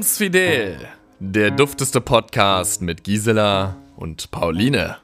[0.00, 0.78] Bums Fidel,
[1.18, 4.96] der dufteste Podcast mit Gisela und Pauline.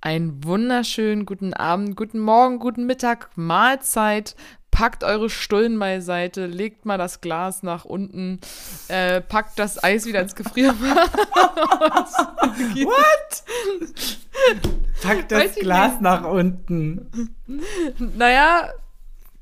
[0.00, 4.34] Einen wunderschönen guten Abend, guten Morgen, guten Mittag, Mahlzeit.
[4.70, 8.40] Packt eure Stullen beiseite, legt mal das Glas nach unten,
[8.88, 11.12] äh, packt das Eis wieder ins Gefrierfach.
[12.86, 13.44] What?
[15.02, 16.00] Packt das Glas nicht.
[16.00, 17.34] nach unten.
[18.16, 18.70] Naja,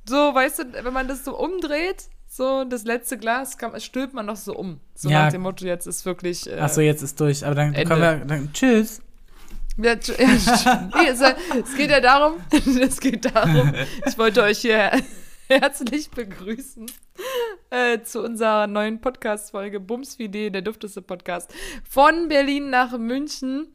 [0.08, 4.24] so, weißt du, wenn man das so umdreht, so das letzte Glas kann, stülpt man
[4.24, 4.80] noch so um.
[4.94, 5.24] So ja.
[5.24, 6.50] nach dem Motto, jetzt ist wirklich.
[6.50, 7.44] Äh, Achso, jetzt ist durch.
[7.44, 7.84] Aber dann Ende.
[7.84, 8.24] können wir.
[8.24, 9.02] Dann, tschüss.
[9.76, 12.34] Ja, ja, nee, es, es, geht ja darum,
[12.80, 13.72] es geht darum,
[14.06, 14.90] ich wollte euch hier
[15.48, 16.90] herzlich begrüßen
[17.70, 21.54] äh, zu unserer neuen Podcast-Folge Bumsfidee, der dufteste Podcast
[21.88, 23.68] von Berlin nach München.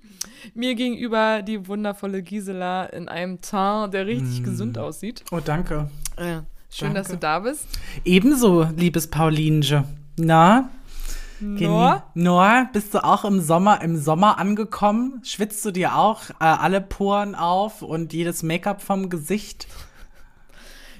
[0.53, 4.43] Mir gegenüber die wundervolle Gisela in einem Teint, der richtig mm.
[4.43, 5.23] gesund aussieht.
[5.31, 5.89] Oh, danke.
[6.19, 6.45] Ja.
[6.69, 6.99] Schön, Danke.
[6.99, 7.67] dass du da bist.
[8.03, 9.85] Ebenso, liebes Paulinche.
[10.17, 10.69] Na?
[11.39, 12.03] Noah?
[12.15, 15.21] Noah, bist du auch im Sommer, im Sommer angekommen?
[15.23, 19.67] Schwitzt du dir auch äh, alle Poren auf und jedes Make-up vom Gesicht?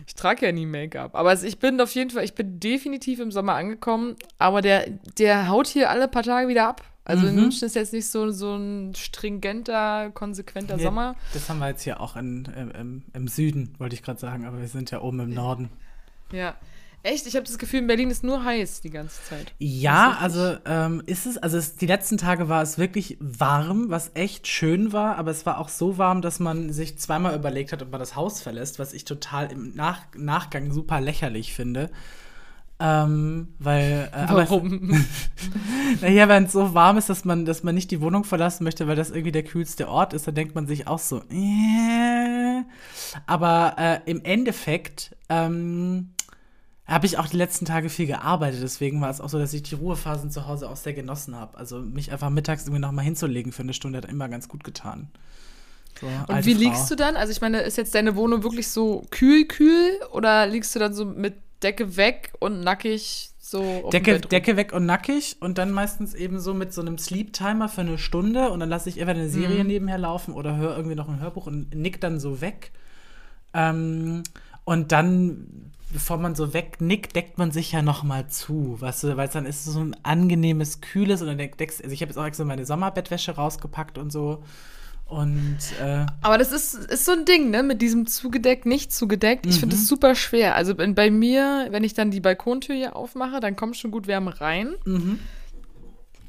[0.06, 1.16] Ich trage ja nie Make-up.
[1.16, 4.16] Aber ich bin auf jeden Fall, ich bin definitiv im Sommer angekommen.
[4.38, 6.82] Aber der, der haut hier alle paar Tage wieder ab.
[7.08, 7.30] Also mhm.
[7.30, 11.16] in München ist jetzt nicht so, so ein stringenter, konsequenter nee, Sommer.
[11.34, 12.44] Das haben wir jetzt hier auch in,
[12.78, 15.70] im, im Süden, wollte ich gerade sagen, aber wir sind ja oben im Norden.
[16.34, 16.56] Ja.
[17.04, 17.26] Echt?
[17.26, 19.54] Ich habe das Gefühl, in Berlin ist nur heiß die ganze Zeit.
[19.58, 24.12] Ja, also ähm, ist es, also es, die letzten Tage war es wirklich warm, was
[24.14, 27.82] echt schön war, aber es war auch so warm, dass man sich zweimal überlegt hat,
[27.82, 31.90] ob man das Haus verlässt, was ich total im Nach Nachgang super lächerlich finde.
[32.80, 35.04] Ähm, weil, äh, Warum?
[36.02, 38.88] naja, wenn es so warm ist, dass man, dass man nicht die Wohnung verlassen möchte,
[38.88, 42.62] weil das irgendwie der kühlste Ort ist, dann denkt man sich auch so, äh.
[43.26, 46.12] aber äh, im Endeffekt ähm,
[46.86, 48.62] habe ich auch die letzten Tage viel gearbeitet.
[48.62, 51.58] Deswegen war es auch so, dass ich die Ruhephasen zu Hause auch sehr genossen habe.
[51.58, 54.64] Also mich einfach mittags irgendwie noch mal hinzulegen für eine Stunde hat immer ganz gut
[54.64, 55.10] getan.
[56.00, 56.60] So, und wie Frau.
[56.62, 57.16] liegst du dann?
[57.16, 60.94] Also ich meine, ist jetzt deine Wohnung wirklich so kühl, kühl oder liegst du dann
[60.94, 61.34] so mit
[61.64, 66.54] Decke weg und nackig so Decke, Decke weg und nackig und dann meistens eben so
[66.54, 69.68] mit so einem Sleep-Timer für eine Stunde und dann lasse ich entweder eine Serie mhm.
[69.68, 72.72] nebenher laufen oder höre irgendwie noch ein Hörbuch und nick dann so weg.
[73.54, 74.24] Ähm,
[74.66, 79.18] und dann, bevor man so wegnickt, deckt man sich ja noch mal zu, weißt du,
[79.18, 82.18] weil es dann ist so ein angenehmes, kühles und dann deckst, also ich habe jetzt
[82.18, 84.44] auch extra meine Sommerbettwäsche rausgepackt und so
[85.08, 87.64] und, äh, Aber das ist, ist so ein Ding, ne?
[87.64, 89.46] Mit diesem zugedeckt, nicht zugedeckt.
[89.46, 89.88] Ich finde das mhm.
[89.88, 90.56] super schwer.
[90.56, 94.42] Also bei mir, wenn ich dann die Balkontür hier aufmache, dann kommt schon gut Wärme
[94.42, 94.76] rein.
[94.86, 95.20] Mhm.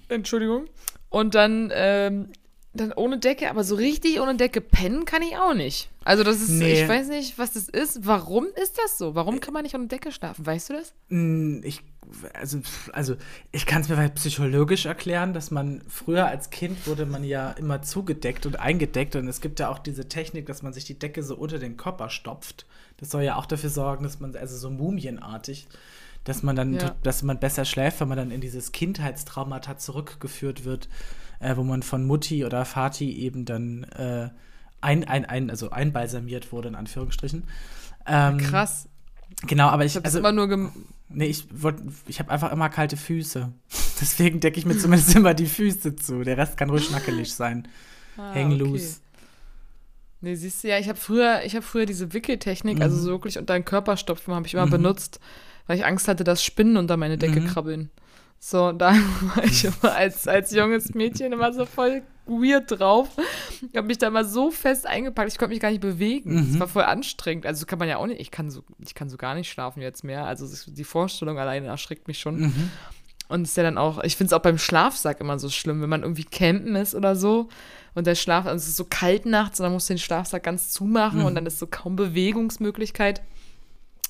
[0.08, 0.66] Entschuldigung.
[1.08, 2.28] Und dann, ähm,
[2.74, 5.88] dann ohne Decke, aber so richtig ohne Decke pennen kann ich auch nicht.
[6.04, 6.82] Also das ist, nee.
[6.82, 8.06] ich weiß nicht, was das ist.
[8.06, 9.14] Warum ist das so?
[9.14, 10.46] Warum kann man nicht ohne Decke schlafen?
[10.46, 10.94] Weißt du das?
[11.08, 11.82] Mm, ich
[12.34, 12.60] also,
[12.92, 13.16] also
[13.52, 17.50] ich kann es mir halt psychologisch erklären, dass man früher als Kind wurde man ja
[17.52, 20.98] immer zugedeckt und eingedeckt und es gibt ja auch diese Technik, dass man sich die
[20.98, 22.66] Decke so unter den Körper stopft.
[22.98, 25.68] Das soll ja auch dafür sorgen, dass man, also so mumienartig,
[26.24, 26.94] dass man dann, ja.
[27.02, 30.88] dass man besser schläft, wenn man dann in dieses Kindheitstraumata zurückgeführt wird,
[31.40, 34.30] äh, wo man von Mutti oder Vati eben dann äh,
[34.80, 37.44] ein, ein, ein, also einbalsamiert wurde, in Anführungsstrichen.
[38.06, 38.88] Ähm, Krass.
[39.46, 39.96] Genau, aber ich.
[39.96, 40.72] Ich also, immer nur
[41.10, 41.46] Nee, ich,
[42.06, 43.50] ich habe einfach immer kalte Füße.
[44.00, 46.22] Deswegen decke ich mir zumindest immer die Füße zu.
[46.22, 47.66] Der Rest kann ruhig schnackelig sein.
[48.16, 48.56] Ah, Hang okay.
[48.56, 49.00] loose.
[50.20, 52.98] Nee, siehst du ja, ich habe früher, ich früher diese Wickeltechnik, also mhm.
[52.98, 54.70] also so wirklich unter den Körper stopfen, habe ich immer mhm.
[54.70, 55.20] benutzt,
[55.66, 57.46] weil ich Angst hatte, dass Spinnen unter meine Decke mhm.
[57.46, 57.90] krabbeln.
[58.38, 58.92] So, da
[59.34, 63.08] war ich immer als, als junges Mädchen immer so voll weird drauf.
[63.70, 66.38] Ich habe mich da immer so fest eingepackt, ich konnte mich gar nicht bewegen.
[66.38, 66.60] Es mhm.
[66.60, 67.46] war voll anstrengend.
[67.46, 69.80] Also kann man ja auch nicht, ich kann so, ich kann so gar nicht schlafen
[69.80, 70.26] jetzt mehr.
[70.26, 72.40] Also die Vorstellung alleine erschreckt mich schon.
[72.40, 72.70] Mhm.
[73.28, 75.90] Und ist ja dann auch, ich finde es auch beim Schlafsack immer so schlimm, wenn
[75.90, 77.48] man irgendwie campen ist oder so
[77.94, 80.42] und der Schlaf, also es ist so kalt nachts und dann musst du den Schlafsack
[80.44, 81.26] ganz zumachen mhm.
[81.26, 83.22] und dann ist so kaum Bewegungsmöglichkeit.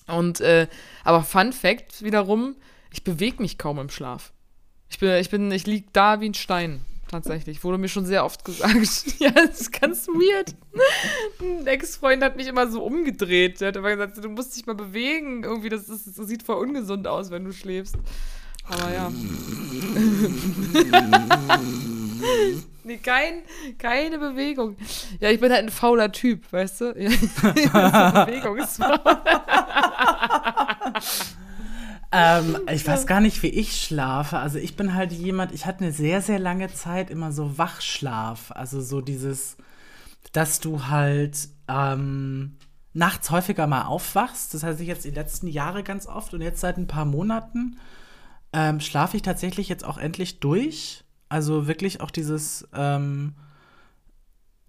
[0.06, 0.68] Und, äh,
[1.04, 2.54] aber Fun Fact wiederum,
[2.90, 4.32] ich bewege mich kaum im Schlaf.
[4.90, 6.80] Ich bin, ich bin, ich lieg da wie ein Stein.
[7.08, 7.64] Tatsächlich.
[7.64, 8.74] Wurde mir schon sehr oft gesagt.
[9.18, 10.54] ja, das ist ganz weird.
[11.40, 13.62] Ein Ex-Freund hat mich immer so umgedreht.
[13.62, 15.42] Der hat immer gesagt, du musst dich mal bewegen.
[15.42, 17.96] Irgendwie, das, ist, das sieht voll ungesund aus, wenn du schläfst.
[18.68, 19.10] Aber ja.
[22.84, 23.42] nee, kein,
[23.78, 24.76] keine Bewegung.
[25.20, 26.92] Ja, ich bin halt ein fauler Typ, weißt du?
[26.92, 28.78] Bewegung ist.
[32.10, 34.38] Ähm, ich weiß gar nicht, wie ich schlafe.
[34.38, 38.52] Also ich bin halt jemand, ich hatte eine sehr, sehr lange Zeit immer so Wachschlaf.
[38.52, 39.56] Also so dieses,
[40.32, 42.56] dass du halt ähm,
[42.94, 44.54] nachts häufiger mal aufwachst.
[44.54, 47.78] Das heißt, ich jetzt die letzten Jahre ganz oft und jetzt seit ein paar Monaten
[48.52, 51.04] ähm, schlafe ich tatsächlich jetzt auch endlich durch.
[51.28, 53.34] Also wirklich auch dieses, ähm,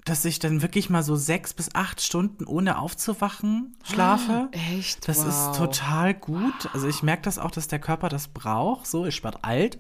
[0.10, 4.50] dass ich dann wirklich mal so sechs bis acht Stunden ohne aufzuwachen schlafe.
[4.52, 5.08] Echt?
[5.08, 5.28] Das wow.
[5.28, 6.70] ist total gut.
[6.74, 8.88] Also ich merke das auch, dass der Körper das braucht.
[8.88, 9.80] So, ich werde alt.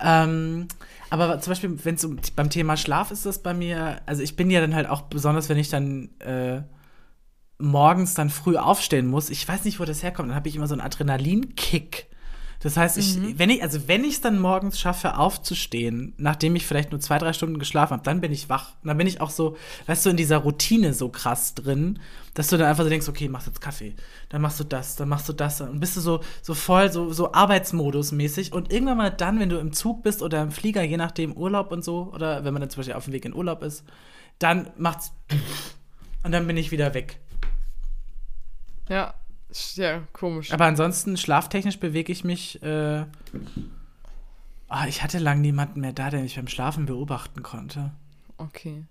[0.00, 0.68] Ähm,
[1.10, 4.36] aber zum Beispiel, wenn es um, beim Thema Schlaf ist das bei mir, also ich
[4.36, 6.62] bin ja dann halt auch besonders, wenn ich dann äh,
[7.58, 9.30] morgens dann früh aufstehen muss.
[9.30, 10.28] Ich weiß nicht, wo das herkommt.
[10.28, 12.06] Dann habe ich immer so einen Adrenalinkick.
[12.60, 13.38] Das heißt, ich, Mhm.
[13.38, 17.18] wenn ich, also wenn ich es dann morgens schaffe, aufzustehen, nachdem ich vielleicht nur zwei,
[17.18, 18.72] drei Stunden geschlafen habe, dann bin ich wach.
[18.82, 19.56] Und dann bin ich auch so,
[19.86, 22.00] weißt du, in dieser Routine so krass drin,
[22.34, 23.94] dass du dann einfach so denkst, okay, machst jetzt Kaffee,
[24.28, 25.60] dann machst du das, dann machst du das.
[25.60, 28.52] Und bist du so, so voll, so, so Arbeitsmodus-mäßig.
[28.52, 31.70] Und irgendwann mal dann, wenn du im Zug bist oder im Flieger, je nachdem Urlaub
[31.70, 33.84] und so, oder wenn man dann zum Beispiel auf dem Weg in Urlaub ist,
[34.40, 35.12] dann macht's
[36.24, 37.20] und dann bin ich wieder weg.
[38.88, 39.14] Ja,
[39.76, 40.52] ja, komisch.
[40.52, 42.62] Aber ansonsten, schlaftechnisch bewege ich mich.
[42.62, 43.04] Äh,
[44.68, 47.92] ah, ich hatte lange niemanden mehr da, der mich beim Schlafen beobachten konnte.
[48.36, 48.84] Okay.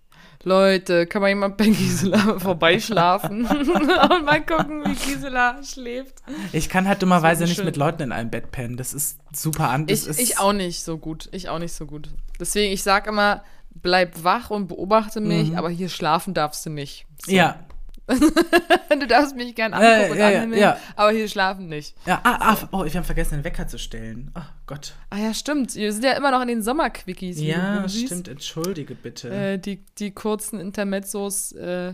[0.44, 6.21] Leute, kann mal jemand bei Gisela vorbeischlafen und mal gucken, wie Gisela schläft?
[6.51, 7.65] Ich kann halt dummerweise nicht schön.
[7.65, 8.77] mit Leuten in einem Bett pennen.
[8.77, 10.07] Das ist super anders.
[10.07, 11.30] Ich, ich auch nicht so gut.
[11.31, 12.10] Ich auch nicht so gut.
[12.39, 17.06] Deswegen, ich sag immer, bleib wach und beobachte mich, aber hier schlafen darfst du nicht.
[17.25, 17.31] So.
[17.31, 17.60] Ja.
[18.89, 20.77] Du darfst mich gern angucken Ja, und ja, anhimmeln, ja.
[20.95, 21.95] aber hier schlafen nicht.
[22.06, 24.31] ja ah, ah, oh, wir haben vergessen, den Wecker zu stellen.
[24.36, 24.94] Oh Gott.
[25.09, 25.75] Ah ja, stimmt.
[25.75, 27.39] Wir sind ja immer noch in den Sommerquickies.
[27.39, 28.27] Ja, du stimmt.
[28.27, 29.30] Entschuldige bitte.
[29.30, 31.94] Äh, die, die kurzen Intermezzos äh,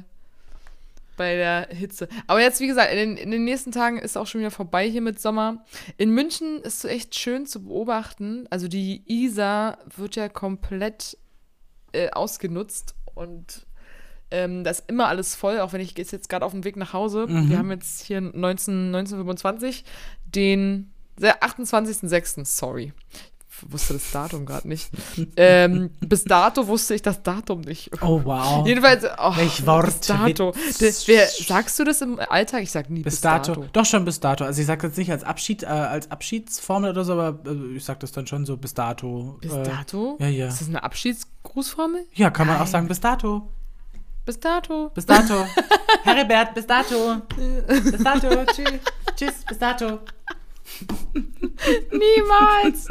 [1.18, 2.08] bei der Hitze.
[2.28, 4.88] Aber jetzt, wie gesagt, in den, in den nächsten Tagen ist auch schon wieder vorbei
[4.90, 5.64] hier mit Sommer.
[5.98, 8.46] In München ist so echt schön zu beobachten.
[8.50, 11.18] Also die Isar wird ja komplett
[11.92, 13.66] äh, ausgenutzt und
[14.34, 16.92] ähm, da ist immer alles voll, auch wenn ich jetzt gerade auf dem Weg nach
[16.92, 17.28] Hause.
[17.28, 17.50] Mhm.
[17.50, 19.86] Wir haben jetzt hier 19, 1925,
[20.26, 22.94] den sehr- 28.06., sorry.
[23.56, 24.90] Ich wusste das Datum gerade nicht.
[25.38, 27.92] ähm, bis dato wusste ich das Datum nicht.
[28.02, 28.66] oh, wow.
[28.66, 30.54] Jedenfalls, oh, Welch Wort, bis dato.
[30.80, 32.64] Das, wer, sagst du das im Alltag?
[32.64, 33.66] Ich sag nie bis, Bis dato.
[33.72, 34.44] Doch schon bis dato.
[34.44, 37.86] Also ich sage jetzt nicht als Abschied, äh, als Abschiedsformel oder so, aber äh, ich
[37.86, 39.38] sage das dann schon so bis dato.
[39.40, 40.18] Bis äh, dato?
[40.20, 40.48] ja, ja.
[40.48, 42.08] Ist das eine Abschiedsgrußformel?
[42.16, 43.48] Ja, kann man auch sagen bis dato.
[44.26, 44.90] Bis dato.
[44.94, 45.46] Bis dato.
[46.04, 47.22] Heribert, bis dato.
[47.68, 48.30] Bis dato.
[48.46, 48.80] Tschüss.
[49.16, 50.00] Tschüss, bis dato.
[51.92, 52.88] Niemals.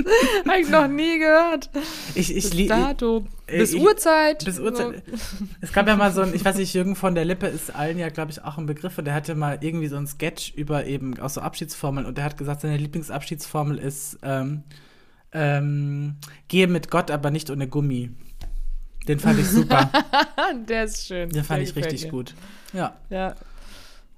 [0.46, 1.70] Habe ich noch nie gehört.
[2.14, 3.24] Ich, ich Bis dato.
[3.46, 4.44] Bis ich- Uhrzeit.
[4.44, 5.02] Bis Uhrzeit.
[5.60, 7.98] Es gab ja mal so ein, ich weiß nicht, Jürgen von der Lippe ist allen
[7.98, 10.84] ja, glaube ich, auch ein Begriff und der hatte mal irgendwie so ein Sketch über
[10.86, 14.62] eben auch so Abschiedsformeln und der hat gesagt, seine Lieblingsabschiedsformel ist ähm,
[15.32, 16.16] ähm,
[16.48, 18.10] gehe mit Gott, aber nicht ohne Gummi.
[19.08, 19.90] Den fand ich super.
[20.68, 21.30] Der ist schön.
[21.30, 22.10] Den fand Der ich richtig mir.
[22.10, 22.34] gut.
[22.72, 22.94] Ja.
[23.10, 23.34] Ja.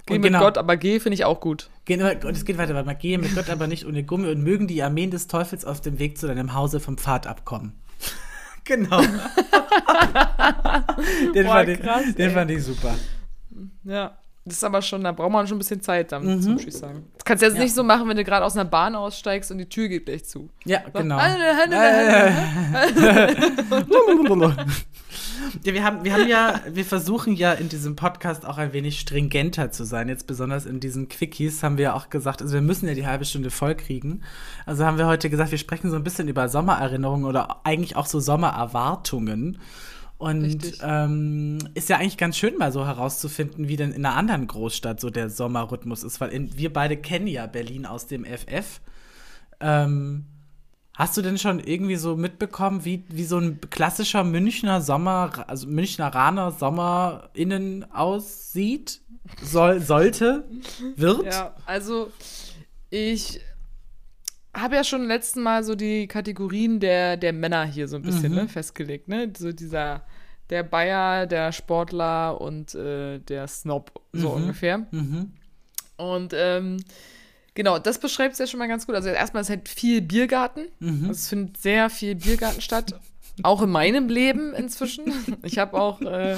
[0.07, 0.41] Geh Und mit genau.
[0.41, 1.71] Gott, aber geh finde ich auch gut.
[1.89, 4.67] Und es geht weiter, weil man gehe mit Gott, aber nicht ohne Gummi und mögen
[4.67, 7.73] die Armeen des Teufels auf dem Weg zu deinem Hause vom Pfad abkommen.
[8.65, 9.01] genau.
[11.35, 12.35] den, Boah, fand ich, krass, den ey.
[12.35, 12.95] fand ich super.
[13.85, 14.19] Ja.
[14.47, 16.53] Das ist aber schon, da braucht man schon ein bisschen Zeit, damit Mhm.
[16.53, 17.05] muss ich sagen.
[17.17, 17.63] Das kannst du jetzt Ja.
[17.63, 20.27] nicht so machen, wenn du gerade aus einer Bahn aussteigst und die Tür geht gleich
[20.27, 20.51] zu.
[20.67, 21.19] Ja, So, genau.
[25.63, 28.99] Ja, wir haben, wir haben ja, wir versuchen ja in diesem Podcast auch ein wenig
[28.99, 30.09] stringenter zu sein.
[30.09, 33.25] Jetzt besonders in diesen Quickies haben wir auch gesagt, also wir müssen ja die halbe
[33.25, 34.23] Stunde voll kriegen.
[34.67, 38.07] Also haben wir heute gesagt, wir sprechen so ein bisschen über Sommererinnerungen oder eigentlich auch
[38.07, 39.59] so Sommererwartungen.
[40.25, 44.47] Und ähm, ist ja eigentlich ganz schön mal so herauszufinden, wie denn in einer anderen
[44.47, 48.81] Großstadt so der Sommerrhythmus ist, weil in, wir beide kennen ja Berlin aus dem FF.
[49.61, 50.27] Ähm,
[50.97, 55.67] Hast du denn schon irgendwie so mitbekommen, wie, wie so ein klassischer Münchner Sommer, also
[55.67, 59.01] Münchner Sommer innen aussieht?
[59.43, 60.45] Soll, sollte?
[60.95, 61.25] Wird?
[61.25, 62.13] Ja, also
[62.91, 63.41] ich
[64.55, 68.31] habe ja schon letzten Mal so die Kategorien der, der Männer hier so ein bisschen
[68.31, 68.39] Mhm.
[68.39, 69.33] ne, festgelegt, ne?
[69.37, 70.03] So dieser,
[70.55, 74.35] der Bayer, der Sportler und äh, der Snob, so Mhm.
[74.37, 74.79] ungefähr.
[74.91, 75.33] Mhm.
[75.97, 76.77] Und ähm,
[77.55, 78.95] genau, das beschreibt es ja schon mal ganz gut.
[78.95, 80.67] Also erstmal ist halt viel Biergarten.
[80.79, 81.09] Mhm.
[81.09, 82.99] Also es findet sehr viel Biergarten statt.
[83.43, 85.05] Auch in meinem Leben inzwischen.
[85.43, 86.37] Ich habe auch, äh,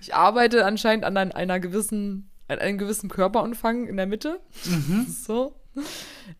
[0.00, 4.40] ich arbeite anscheinend an ein- einer gewissen, an einem gewissen Körperumfang in der Mitte.
[4.64, 5.06] Mhm.
[5.26, 5.54] So.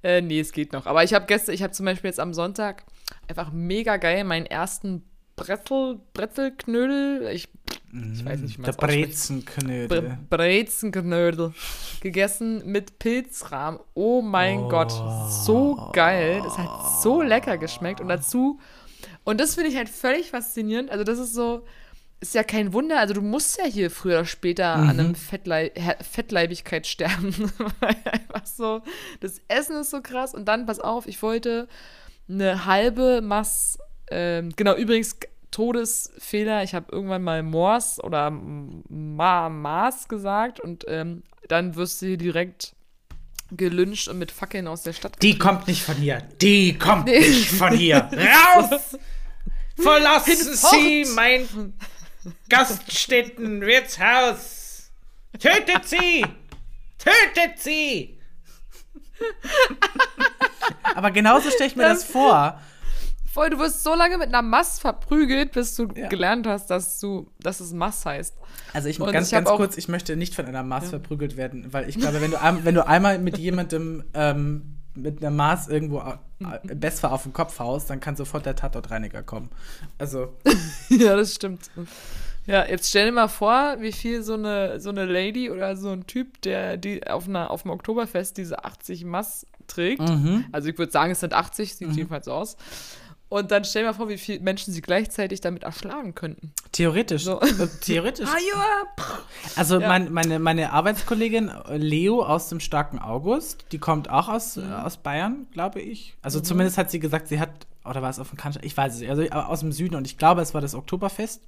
[0.02, 0.87] Äh, nee, es geht noch.
[0.87, 2.85] Aber ich habe gestern, ich habe zum Beispiel jetzt am Sonntag
[3.28, 5.04] einfach mega geil meinen ersten
[5.38, 7.28] Brettel, Brettelknödel.
[7.33, 7.49] Ich,
[8.12, 9.88] ich weiß nicht, wie man Der Brezenknödel.
[9.88, 11.52] Bre Brezenknödel
[12.00, 13.80] gegessen mit Pilzrahm.
[13.95, 14.68] Oh mein Oh.
[14.68, 14.92] Gott,
[15.30, 16.40] so geil.
[16.45, 18.59] Das hat so lecker geschmeckt und dazu
[19.25, 20.90] und das finde ich halt völlig faszinierend.
[20.90, 21.64] Also das ist so
[22.21, 24.88] ist ja kein Wunder, also du musst ja hier früher oder später Mhm.
[24.88, 27.33] an einem Fettlei Fettleibigkeit sterben.
[27.80, 28.83] Weil einfach so,
[29.21, 30.35] das Essen ist so krass.
[30.35, 31.68] Und dann, pass auf, ich wollte
[32.28, 33.78] eine halbe Mass,
[34.11, 35.17] ähm, genau, übrigens
[35.50, 42.07] Todesfehler, ich habe irgendwann mal Mors oder Ma Maß gesagt und ähm, dann wirst du
[42.07, 42.75] hier direkt
[43.50, 46.19] gelünscht und mit Fackeln aus der Stadt Die kommt nicht von hier.
[46.43, 47.21] Die kommt Nee.
[47.21, 48.11] nicht von hier.
[48.57, 48.99] Raus!
[49.77, 50.37] Verlassen!
[50.37, 51.73] Sie mein
[52.50, 54.91] Gaststätten-Wirtshaus!
[55.38, 56.27] Tötet sie!
[56.99, 58.19] Tötet sie!
[60.95, 62.61] Aber genauso stelle ich mir das vor.
[63.38, 66.09] Voll, du wirst so lange mit einer Mass verprügelt, bis du Ja.
[66.09, 68.35] gelernt hast, dass du, dass es Mass heißt.
[68.73, 71.73] Also ich Und ganz, ich ganz kurz, ich möchte nicht von einer Maß verprügelt werden,
[71.73, 76.00] weil ich glaube, wenn du, wenn du einmal mit jemandem ähm, mit einer Maß irgendwo
[76.00, 79.50] äh, im Bestfall auf den Kopf haust, dann kann sofort der Tatortreiniger kommen.
[79.99, 80.35] Also,
[80.88, 81.71] ja, das stimmt.
[82.47, 85.90] Ja, jetzt stell dir mal vor, wie viel so eine, so eine Lady oder so
[85.90, 90.00] ein Typ, der die auf, einer, auf dem Oktoberfest diese 80 Mass trägt.
[90.00, 90.47] Mhm.
[90.50, 92.57] Also ich würde sagen, es sind 80, sieht jedenfalls so aus.
[93.30, 96.52] Und dann stell dir mal vor, wie viele Menschen sie gleichzeitig damit erschlagen könnten.
[96.73, 97.25] theoretisch.
[97.25, 97.40] So.
[97.40, 98.28] Äh, Theoretisch.
[99.56, 99.88] Also Ja.
[99.88, 104.62] mein, meine, meine Arbeitskollegin äh, Leo aus dem starken August, die kommt auch aus, äh,
[104.62, 106.14] aus Bayern, glaube ich.
[106.23, 107.50] Also zumindest hat sie gesagt, sie hat,
[107.85, 109.94] oder war es auf dem Kanzler, ich weiß es nicht, also aber aus dem Süden
[109.94, 111.42] und ich glaube, es war das Oktoberfest.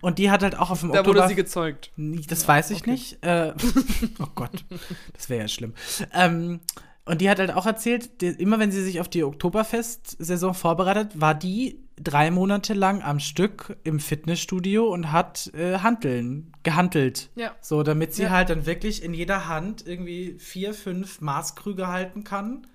[0.00, 1.28] Und die hat halt auch auf dem Da wurde Oktober...
[1.28, 1.92] sie gezeugt.
[2.28, 3.22] Das weiß ich nicht.
[3.24, 3.54] Äh,
[4.20, 4.64] oh Gott,
[5.14, 5.74] das wäre ja schlimm.
[6.12, 6.60] Ähm,
[7.04, 11.20] und die hat halt auch erzählt, die, immer wenn sie sich auf die Oktoberfest-Saison vorbereitet,
[11.20, 17.30] war die drei Monate lang am Stück im Fitnessstudio und hat äh, Hanteln, gehantelt.
[17.34, 17.52] Ja.
[17.60, 18.30] So, damit sie Ja.
[18.30, 22.66] halt dann wirklich in jeder Hand irgendwie vier, fünf Maßkrüge halten kann.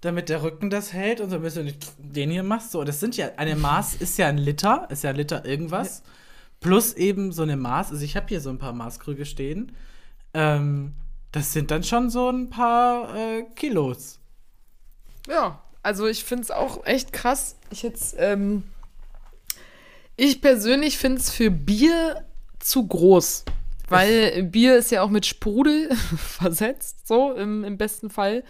[0.00, 2.70] Damit der Rücken das hält und so ein bisschen den hier machst.
[2.72, 6.02] So, das sind ja, eine Maß ist ja ein Liter, ist ja ein Liter irgendwas.
[6.60, 7.90] Plus eben so eine Maß.
[7.92, 9.72] Also ich habe hier so ein paar Maßkrüge stehen.
[10.32, 10.94] Ähm,
[11.32, 14.18] das sind dann schon so ein paar äh, Kilos.
[15.28, 17.56] Ja, also ich finde es auch echt krass.
[17.70, 18.64] Ich jetzt, ähm,
[20.16, 22.24] ich persönlich finde es für Bier
[22.58, 23.44] zu groß.
[23.88, 28.44] Weil Bier ist ja auch mit Sprudel versetzt, so im, im besten Fall.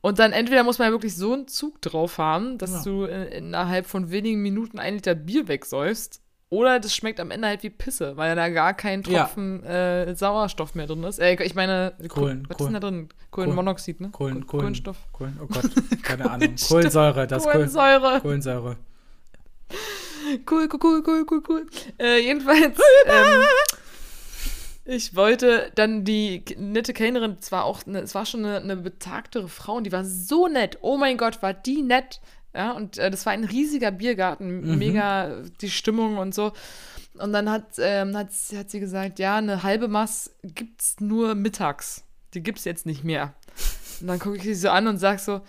[0.00, 2.82] Und dann entweder muss man ja wirklich so einen Zug drauf haben, dass Ja.
[2.84, 6.20] du in, innerhalb von wenigen Minuten ein Liter Bier wegsäufst.
[6.52, 9.20] Oder das schmeckt am Ende halt wie Pisse, weil da gar kein Ja.
[9.22, 11.20] Tropfen äh, Sauerstoff mehr drin ist.
[11.20, 12.58] Äh, ich meine, Kohlen, was Kohlen.
[12.58, 13.08] ist denn da drin?
[13.30, 14.08] Kohlenmonoxid, ne?
[14.10, 14.96] Kohlen, Koh- Kohlen, Kohlenstoff.
[15.12, 15.70] Kohlen, oh Gott,
[16.02, 16.56] keine Ahnung.
[16.68, 18.20] Kohlensäure, das Kohlen, Kohlensäure.
[18.20, 18.76] Kohlensäure.
[20.50, 21.66] Cool, cool, cool, cool, cool, cool.
[21.98, 22.76] Äh, jedenfalls,
[23.06, 23.42] ähm,
[24.84, 29.48] ich wollte dann die nette Kellnerin, es war auch, es war schon eine, eine betagtere
[29.48, 30.78] Frau und die war so nett.
[30.82, 32.20] Oh mein Gott, war die nett.
[32.54, 36.52] Ja, und äh, das war ein riesiger Biergarten, mega die Stimmung und so.
[37.14, 41.34] Und dann hat, ähm, hat, sie- hat sie gesagt, ja, eine halbe Maß gibt's nur
[41.34, 42.04] mittags.
[42.34, 43.34] Die gibt's jetzt nicht mehr.
[44.00, 45.40] Und dann gucke ich sie so an und sag so,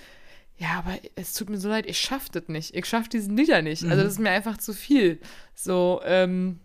[0.58, 2.75] ja, aber es tut mir so leid, ich schaff das nicht.
[2.75, 3.84] Ich schaff diesen Lieder nicht.
[3.84, 5.20] Also das ist mir einfach zu viel.
[5.55, 6.60] So, ähm,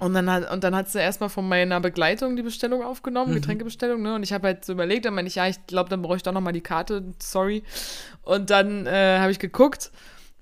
[0.00, 4.02] und dann hat, und dann hat sie erstmal von meiner Begleitung die Bestellung aufgenommen, Getränkebestellung,
[4.02, 4.14] ne?
[4.14, 6.22] Und ich habe halt so überlegt, dann meine ich, ja, ich glaube, dann brauche ich
[6.22, 7.62] doch nochmal die Karte, sorry.
[8.22, 9.90] Und dann äh, habe ich geguckt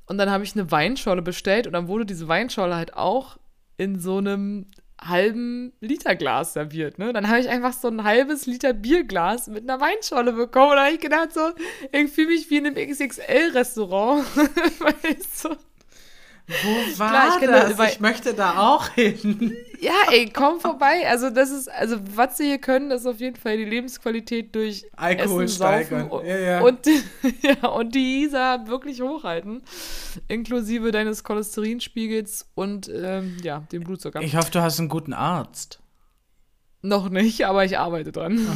[0.07, 3.39] und dann habe ich eine Weinschorle bestellt und dann wurde diese Weinschorle halt auch
[3.77, 4.67] in so einem
[5.01, 7.13] halben Literglas serviert, ne?
[7.13, 10.85] Dann habe ich einfach so ein halbes Liter Bierglas mit einer Weinschorle bekommen und da
[10.85, 11.41] habe ich gedacht so,
[11.93, 14.25] ich fühle mich wie in einem XXL-Restaurant.
[14.37, 15.57] weißt du?
[16.49, 17.79] Wo war Klar, ich das?
[17.79, 19.57] weil- ich möchte da auch hin.
[19.81, 21.07] Ja, ey, komm vorbei.
[21.09, 24.87] Also das ist, also was sie hier können, ist auf jeden Fall die Lebensqualität durch
[24.97, 26.09] Alkohol Essen, steigern.
[26.09, 26.61] Saufen Ja, ja.
[26.61, 26.87] Und,
[27.43, 29.63] ja, und die ISA wirklich hochhalten.
[30.29, 34.23] Inklusive deines Cholesterinspiegels und ähm, ja, dem Blutzucker.
[34.23, 35.81] Ich hoffe, du hast einen guten Arzt.
[36.81, 38.47] Noch nicht, aber ich arbeite dran.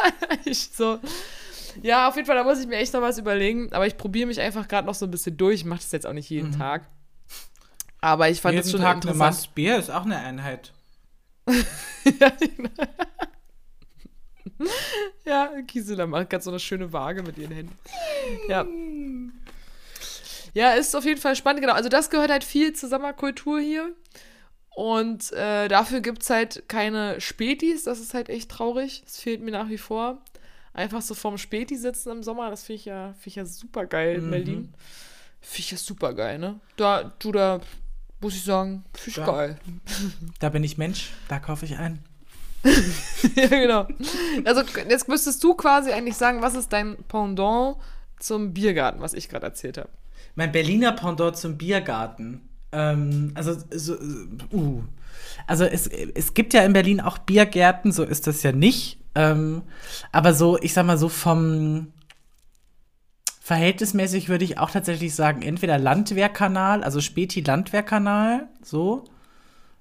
[0.44, 0.98] ich so.
[1.82, 3.72] Ja, auf jeden Fall, da muss ich mir echt noch was überlegen.
[3.72, 5.56] Aber ich probiere mich einfach gerade noch so ein bisschen durch.
[5.56, 6.88] Ich mache das jetzt auch nicht jeden Tag.
[8.06, 8.68] Aber ich fand es Mhm.
[8.68, 9.18] Jeden schon Tag eine interessant.
[9.18, 10.72] Maß Bier ist auch eine Einheit.
[15.24, 17.76] Ja, Gisela macht gerade so eine schöne Waage mit ihren Händen.
[18.48, 18.64] Ja.
[20.54, 21.74] Ja, ist auf jeden Fall spannend, genau.
[21.74, 23.90] Also das gehört halt viel zur Sommerkultur hier.
[24.70, 27.82] Und äh, dafür gibt es halt keine Spätis.
[27.84, 29.02] Das ist halt echt traurig.
[29.04, 30.22] Das fehlt mir nach wie vor.
[30.72, 33.84] Einfach so vorm Späti sitzen im Sommer, das finde ich ja, finde ich ja super
[33.86, 34.74] geil in Berlin.
[35.40, 36.60] Finde ich ja super geil, ne?
[36.76, 37.60] Da, du da,
[38.20, 39.26] muss ich sagen, finde ich Ja.
[39.26, 39.56] geil.
[40.40, 42.00] Da bin ich Mensch, da kaufe ich ein.
[43.36, 43.86] ja, genau.
[44.44, 47.76] Also jetzt müsstest du quasi eigentlich sagen, was ist dein Pendant
[48.18, 49.90] zum Biergarten, was ich gerade erzählt habe.
[50.34, 52.48] Mein Berliner Pendant zum Biergarten.
[52.72, 53.96] Ähm, also, so,
[54.52, 54.82] uh.
[55.46, 58.98] Also es, es gibt ja in Berlin auch Biergärten, so ist das ja nicht.
[59.14, 59.62] Ähm,
[60.12, 61.92] aber so, ich sag mal so vom
[63.46, 69.04] Verhältnismäßig würde ich auch tatsächlich sagen, entweder Landwehrkanal, also Späti Landwehrkanal, so.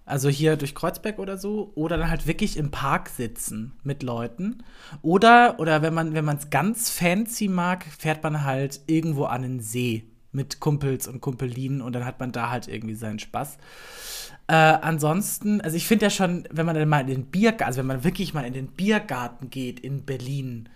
[0.05, 4.60] Also hier durch Kreuzberg oder so, oder dann halt wirklich im Park sitzen mit Leuten.
[5.01, 9.41] Oder, oder wenn man, wenn man es ganz fancy mag, fährt man halt irgendwo an
[9.41, 13.57] den See mit Kumpels und Kumpelinen und dann hat man da halt irgendwie seinen Spaß.
[14.45, 17.79] Äh, ansonsten, also ich finde ja schon, wenn man dann mal in den Biergarten, also
[17.79, 20.69] wenn man wirklich mal in den Biergarten geht in Berlin,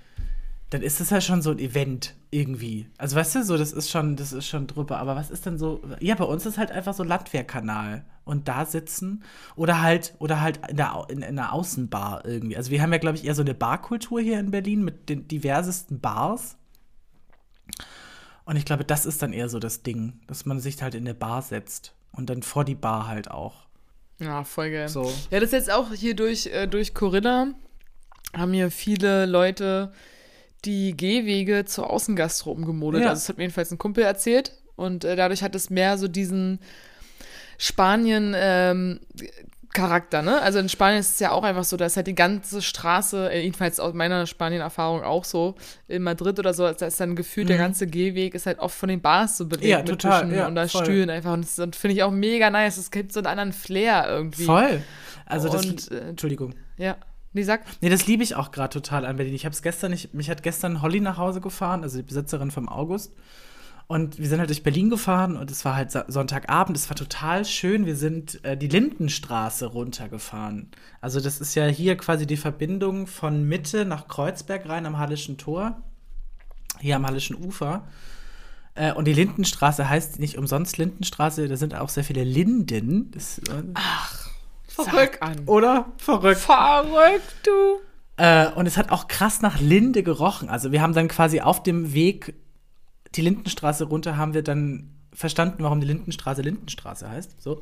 [0.71, 2.87] dann ist das ja schon so ein Event irgendwie.
[2.97, 4.99] Also weißt du, so das ist schon, das ist schon drüber.
[4.99, 5.81] Aber was ist denn so?
[5.99, 9.23] Ja, bei uns ist halt einfach so Landwehrkanal und da sitzen
[9.55, 12.57] oder halt oder halt in der in, in einer Außenbar irgendwie.
[12.57, 15.27] Also wir haben ja glaube ich eher so eine Barkultur hier in Berlin mit den
[15.27, 16.57] diversesten Bars.
[18.45, 21.03] Und ich glaube, das ist dann eher so das Ding, dass man sich halt in
[21.03, 23.67] eine Bar setzt und dann vor die Bar halt auch.
[24.19, 24.89] Ja, voll geil.
[24.89, 25.03] So.
[25.29, 27.53] Ja, das ist jetzt auch hier durch, äh, durch Corinna
[28.35, 29.91] haben hier viele Leute
[30.65, 33.01] die Gehwege zur Außengastro umgemodet.
[33.01, 33.09] Ja.
[33.09, 34.53] Also das hat mir jedenfalls ein Kumpel erzählt.
[34.75, 36.59] Und äh, dadurch hat es mehr so diesen
[37.57, 38.99] Spanien ähm,
[39.73, 40.41] Charakter, ne?
[40.41, 43.29] Also in Spanien ist es ja auch einfach so, da ist halt die ganze Straße,
[43.31, 45.55] äh, jedenfalls aus meiner Spanien-Erfahrung auch so,
[45.87, 47.61] in Madrid oder so, da ist dann gefühlt, der Mhm.
[47.61, 50.47] ganze Gehweg ist halt oft von den Bars so belegt Ja, mit total, Tischen ja,
[50.47, 50.83] und da voll.
[50.85, 51.33] Stühlen einfach.
[51.33, 52.77] Und das, das finde ich auch mega nice.
[52.77, 54.45] Es gibt so einen anderen Flair irgendwie.
[54.45, 54.81] Voll.
[55.25, 56.55] Also das Und, äh, Entschuldigung.
[56.77, 56.97] Ja.
[57.33, 57.61] Nee, sag.
[57.81, 59.35] Nee, das liebe ich auch gerade total an Berlin.
[59.35, 62.51] Ich habe es gestern, ich, mich hat gestern Holly nach Hause gefahren, also die Besitzerin
[62.51, 63.13] vom August.
[63.91, 67.43] Und wir sind halt durch Berlin gefahren und es war halt Sonntagabend, es war total
[67.43, 67.87] schön.
[67.87, 70.69] Wir sind äh, die Lindenstraße runtergefahren.
[71.01, 75.39] Also das ist ja hier quasi die Verbindung von Mitte nach Kreuzberg rein am Hallischen
[75.39, 75.81] Tor,
[76.79, 77.87] hier am Hallischen Ufer.
[78.75, 83.09] Äh, und die Lindenstraße heißt nicht umsonst Lindenstraße, da sind auch sehr viele Linden.
[83.09, 83.63] Das, äh,
[84.85, 85.41] Verrückt an.
[85.45, 85.91] oder?
[85.97, 86.39] Verrückt.
[86.41, 87.79] Verrückt, du.
[88.17, 90.49] Äh, und es hat auch krass nach Linde gerochen.
[90.49, 92.35] Also wir haben dann quasi auf dem Weg
[93.15, 97.41] die Lindenstraße runter, haben wir dann verstanden, warum die Lindenstraße Lindenstraße heißt.
[97.41, 97.61] So.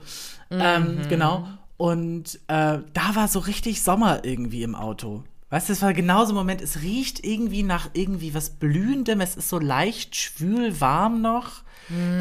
[0.50, 1.48] Ähm, genau.
[1.78, 5.24] Und äh, da war so richtig Sommer irgendwie im Auto.
[5.50, 9.22] Weißt du, es war genau so ein Moment, es riecht irgendwie nach irgendwie was Blühendem,
[9.22, 11.64] es ist so leicht schwül warm noch.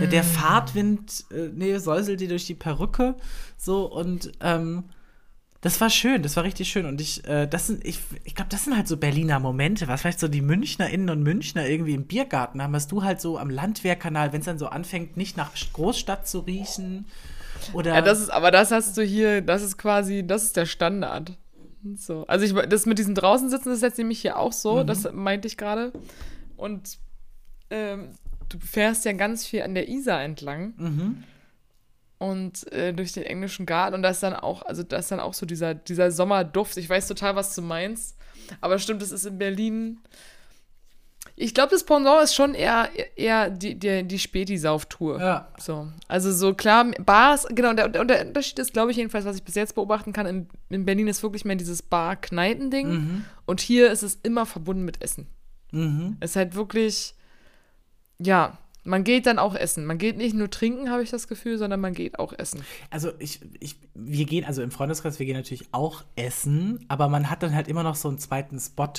[0.00, 3.16] Der, der Fahrtwind, äh, nee, säuselt dir durch die Perücke.
[3.56, 4.84] So und ähm,
[5.60, 6.86] das war schön, das war richtig schön.
[6.86, 10.02] Und ich, äh, das sind, ich, ich glaube, das sind halt so Berliner Momente, was
[10.02, 13.50] vielleicht so die MünchnerInnen und Münchner irgendwie im Biergarten haben, was du halt so am
[13.50, 17.06] Landwehrkanal, wenn es dann so anfängt, nicht nach Großstadt zu riechen.
[17.72, 20.66] Oder Ja, das ist, aber das hast du hier, das ist quasi, das ist der
[20.66, 21.36] Standard.
[21.96, 22.26] So.
[22.26, 24.86] Also ich, das mit diesem draußen sitzen ist jetzt nämlich hier auch so, Mhm.
[24.86, 25.92] das meinte ich gerade.
[26.56, 26.98] Und
[27.70, 28.10] ähm,
[28.48, 31.24] du fährst ja ganz viel an der Isar entlang Mhm.
[32.18, 35.20] und äh, durch den englischen Garten und da ist dann auch, also da ist dann
[35.20, 36.76] auch so dieser, dieser Sommerduft.
[36.78, 38.16] Ich weiß total, was du meinst.
[38.60, 39.98] Aber stimmt, das ist in Berlin.
[41.38, 45.20] Ich glaube, das Pendant ist schon eher, eher die, die, die Späti-Sauftour.
[45.20, 45.48] Ja.
[45.58, 49.36] So, also so klar, Bars, genau, und der, der Unterschied ist, glaube ich, jedenfalls, was
[49.36, 53.24] ich bis jetzt beobachten kann, in, in Berlin ist wirklich mehr dieses Bar-Kneipen-Ding.
[53.44, 55.26] Und hier ist es immer verbunden mit Essen.
[55.72, 56.16] Mhm.
[56.20, 57.14] Es ist halt wirklich,
[58.18, 59.84] ja, man geht dann auch essen.
[59.84, 62.62] Man geht nicht nur trinken, habe ich das Gefühl, sondern man geht auch essen.
[62.88, 67.28] Also ich, ich, wir gehen, also im Freundeskreis, wir gehen natürlich auch essen, aber man
[67.28, 68.92] hat dann halt immer noch so einen zweiten Spot.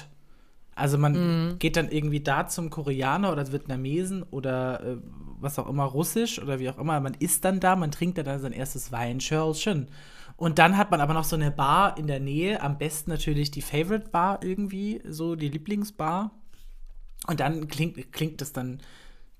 [0.77, 1.59] Also man Mhm.
[1.59, 4.97] geht dann irgendwie da zum Koreaner oder Vietnamesen oder äh,
[5.39, 6.99] was auch immer, Russisch oder wie auch immer.
[6.99, 9.89] Man isst dann da, man trinkt dann sein erstes Weinschörlchen.
[10.35, 13.49] Und dann hat man aber noch so eine Bar in der Nähe, am besten natürlich
[13.49, 16.31] die Favorite Bar irgendwie, so die Lieblingsbar.
[17.25, 18.79] Und dann klingt, klingt es dann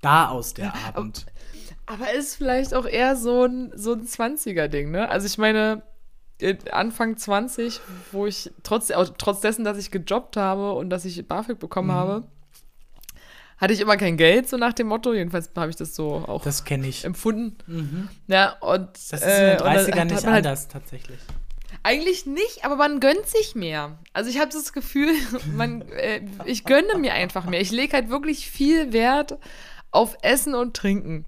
[0.01, 1.27] da aus der Abend.
[1.85, 5.07] Aber ist vielleicht auch eher so ein, so ein 20er-Ding, ne?
[5.09, 5.83] Also ich meine,
[6.71, 7.79] Anfang 20,
[8.11, 11.93] wo ich trotz, trotz dessen, dass ich gejobbt habe und dass ich BAföG bekommen Mhm.
[11.93, 12.23] habe,
[13.57, 15.13] hatte ich immer kein Geld, so nach dem Motto.
[15.13, 17.05] Jedenfalls habe ich das so auch Das ich.
[17.05, 18.07] empfunden.
[18.27, 21.19] Ja, und Das ist äh, in den und dann 30ern hat nicht halt anders, tatsächlich.
[21.83, 23.97] Eigentlich nicht, aber man gönnt sich mehr.
[24.13, 25.09] Also ich habe das Gefühl,
[25.55, 27.61] man, äh, ich gönne mir einfach mehr.
[27.61, 29.37] Ich lege halt wirklich viel Wert
[29.91, 31.25] auf Essen und Trinken.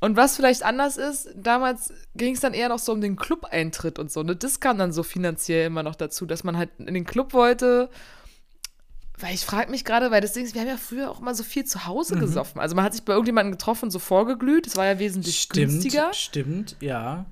[0.00, 3.98] Und was vielleicht anders ist, damals ging es dann eher noch so um den Club-Eintritt
[3.98, 4.22] und so.
[4.22, 4.36] Ne?
[4.36, 7.90] Das kam dann so finanziell immer noch dazu, dass man halt in den Club wollte.
[9.18, 11.34] Weil ich frage mich gerade, weil das Ding ist, wir haben ja früher auch immer
[11.34, 12.20] so viel zu Hause Mhm.
[12.20, 12.60] gesoffen.
[12.60, 14.66] Also man hat sich bei irgendjemandem getroffen so vorgeglüht.
[14.66, 16.12] Das war ja wesentlich günstiger.
[16.14, 17.26] Stimmt, ja.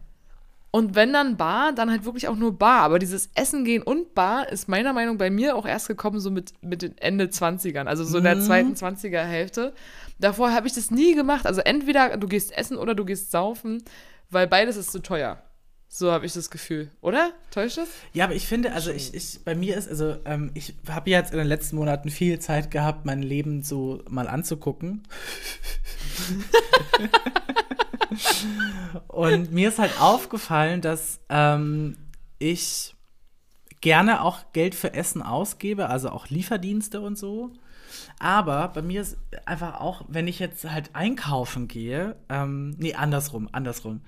[0.73, 2.83] Und wenn dann Bar, dann halt wirklich auch nur Bar.
[2.83, 6.19] Aber dieses Essen gehen und Bar ist meiner Meinung nach bei mir auch erst gekommen
[6.19, 9.73] so mit, mit den Ende 20ern, also so in der zweiten 20er Hälfte.
[10.19, 11.47] Davor habe ich das nie gemacht.
[11.47, 13.83] Also entweder du gehst essen oder du gehst saufen.
[14.31, 15.41] weil beides ist zu teuer.
[15.89, 17.31] So habe ich das Gefühl, oder?
[17.53, 17.89] Täuscht das?
[18.13, 21.33] Ja, aber ich finde, also ich, ich bei mir ist, also ähm, ich habe jetzt
[21.33, 25.05] in den letzten Monaten viel Zeit gehabt, mein Leben so mal anzugucken.
[29.09, 31.97] Und mir ist halt aufgefallen, dass ähm,
[32.39, 32.95] ich
[33.81, 37.53] gerne auch Geld für Essen ausgebe, also auch Lieferdienste und so.
[38.19, 43.49] Aber bei mir ist einfach auch, wenn ich jetzt halt einkaufen gehe, ähm, nee, andersrum,
[43.53, 44.01] andersrum.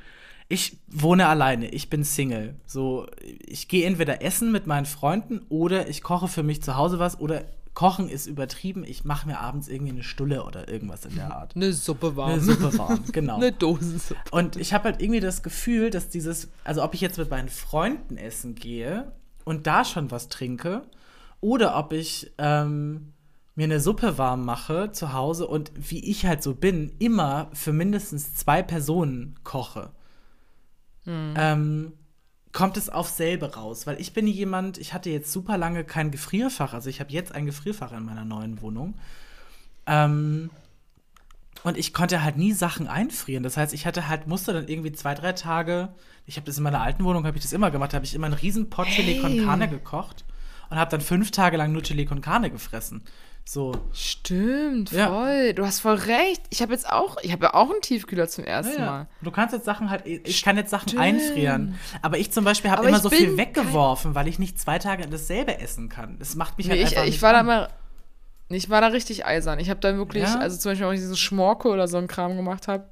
[0.48, 2.54] Ich wohne alleine, ich bin Single.
[2.66, 6.98] So, ich gehe entweder essen mit meinen Freunden oder ich koche für mich zu Hause
[6.98, 7.44] was oder
[7.74, 8.82] Kochen ist übertrieben.
[8.82, 11.52] Ich mache mir abends irgendwie eine Stulle oder irgendwas in der Art.
[11.54, 12.32] Eine Suppe warm.
[12.32, 13.36] Eine Suppe warm, genau.
[13.36, 14.20] Eine Dosensuppe.
[14.32, 17.48] Und ich habe halt irgendwie das Gefühl, dass dieses, also ob ich jetzt mit meinen
[17.48, 19.12] Freunden essen gehe
[19.44, 20.82] und da schon was trinke
[21.40, 23.12] oder ob ich ähm,
[23.58, 27.72] mir eine Suppe warm mache zu Hause und wie ich halt so bin, immer für
[27.72, 29.90] mindestens zwei Personen koche.
[31.36, 31.92] Ähm,
[32.52, 36.12] kommt es auf selbe raus, weil ich bin jemand, ich hatte jetzt super lange kein
[36.12, 38.94] Gefrierfach, also ich habe jetzt ein Gefrierfach in meiner neuen Wohnung.
[39.86, 40.50] Ähm,
[41.64, 43.42] und ich konnte halt nie Sachen einfrieren.
[43.42, 45.88] Das heißt, ich hatte halt, musste dann irgendwie zwei, drei Tage,
[46.26, 48.26] ich habe das in meiner alten Wohnung, habe ich das immer gemacht, habe ich immer
[48.26, 49.44] einen riesen Pot Chili con Hey.
[49.44, 50.24] Carne gekocht
[50.70, 53.02] und habe dann fünf Tage lang nur Chili con Carne gefressen.
[53.50, 55.06] So, Stimmt, Ja.
[55.08, 55.54] voll.
[55.54, 56.42] Du hast voll recht.
[56.50, 58.90] Ich habe jetzt auch, ich habe ja auch einen Tiefkühler zum ersten Ja, ja.
[58.90, 59.06] Mal.
[59.22, 61.78] Du kannst jetzt Sachen halt, ich kann jetzt Sachen einfrieren.
[62.02, 65.06] Aber ich zum Beispiel habe immer ich so viel weggeworfen, weil ich nicht zwei Tage
[65.08, 66.18] dasselbe essen kann.
[66.18, 67.46] Das macht mich Nee, halt ich, einfach ich nicht war da an.
[67.46, 67.68] mal,
[68.50, 69.58] ich war da richtig eisern.
[69.60, 72.36] Ich habe dann wirklich, also zum Beispiel, wenn ich diese Schmorke oder so einen Kram
[72.36, 72.84] gemacht habe,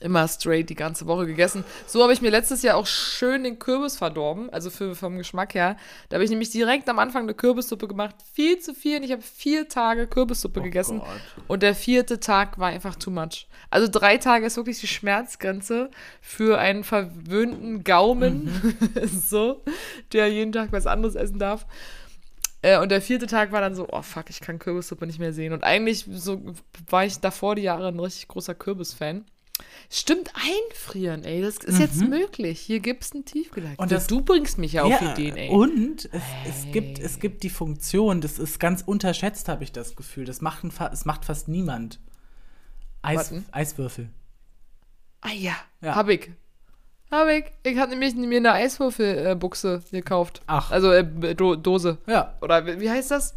[0.00, 1.64] immer straight die ganze Woche gegessen.
[1.86, 5.54] So habe ich mir letztes Jahr auch schön den Kürbis verdorben, also für, vom Geschmack
[5.54, 5.76] her.
[6.08, 8.14] Da habe ich nämlich direkt am Anfang eine Kürbissuppe gemacht.
[8.32, 11.00] Viel zu viel und ich habe vier Tage Kürbissuppe gegessen.
[11.00, 11.44] Oh Gott.
[11.48, 13.46] Und der vierte Tag war einfach too much.
[13.70, 19.06] Also drei Tage ist wirklich die Schmerzgrenze für einen verwöhnten Gaumen, Mhm.
[19.06, 19.62] so,
[20.12, 21.66] der jeden Tag was anderes essen darf.
[22.62, 25.32] Äh, und der vierte Tag war dann so, oh fuck, ich kann Kürbissuppe nicht mehr
[25.32, 25.52] sehen.
[25.52, 26.40] Und eigentlich so
[26.88, 29.24] war ich davor die Jahre ein richtig großer Kürbis-Fan.
[29.90, 32.58] Stimmt, einfrieren, ey, das ist jetzt möglich.
[32.58, 33.68] Hier gibt's einen Tiefkühler.
[33.68, 33.74] Mhm.
[33.76, 35.50] Und das- du bringst mich ja auf Ja, Ideen, ey.
[35.50, 39.94] Und es, es, gibt, es gibt die Funktion, das ist ganz unterschätzt, habe ich das
[39.94, 40.24] Gefühl.
[40.24, 42.00] Das macht, ein, es macht fast niemand.
[43.02, 43.44] Eis, Warten.
[43.52, 44.08] Eiswürfel.
[45.20, 45.94] ah ja, Ja.
[45.94, 46.30] hab ich.
[47.10, 47.44] Hab ich.
[47.62, 50.40] Ich habe nämlich mir eine Eiswürfelbuchse gekauft.
[50.46, 50.70] Ach.
[50.72, 51.98] Also äh, Do Dose.
[52.08, 53.34] Ja, Oder wie heißt das?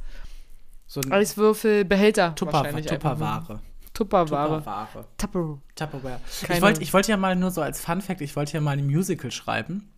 [0.88, 2.34] so ein Eiswürfelbehälter.
[2.34, 3.62] Tupperware.
[3.98, 4.60] Tupperware.
[4.60, 5.06] Tupperware.
[5.18, 5.58] Tupper.
[5.76, 6.20] Tupperware.
[6.44, 8.62] Keine- Ich wollte ich wollt ja mal nur so als Fun Fact, ich wollte ja
[8.62, 9.90] mal ein Musical schreiben.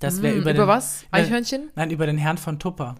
[0.00, 1.02] Das wäre Hm, über, über den, was?
[1.04, 1.70] Äh, Eichhörnchen?
[1.74, 2.96] Nein, über den Herrn von Tupper.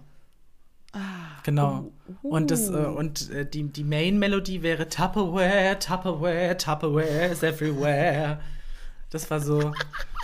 [0.92, 0.98] Ah,
[1.44, 1.90] Genau.
[2.22, 8.40] oh, Und, das, äh, und äh, die, die Main-Melodie wäre Tupperware, Tupperware, Tupperware is everywhere.
[9.10, 9.58] Das war so.
[9.58, 9.74] Und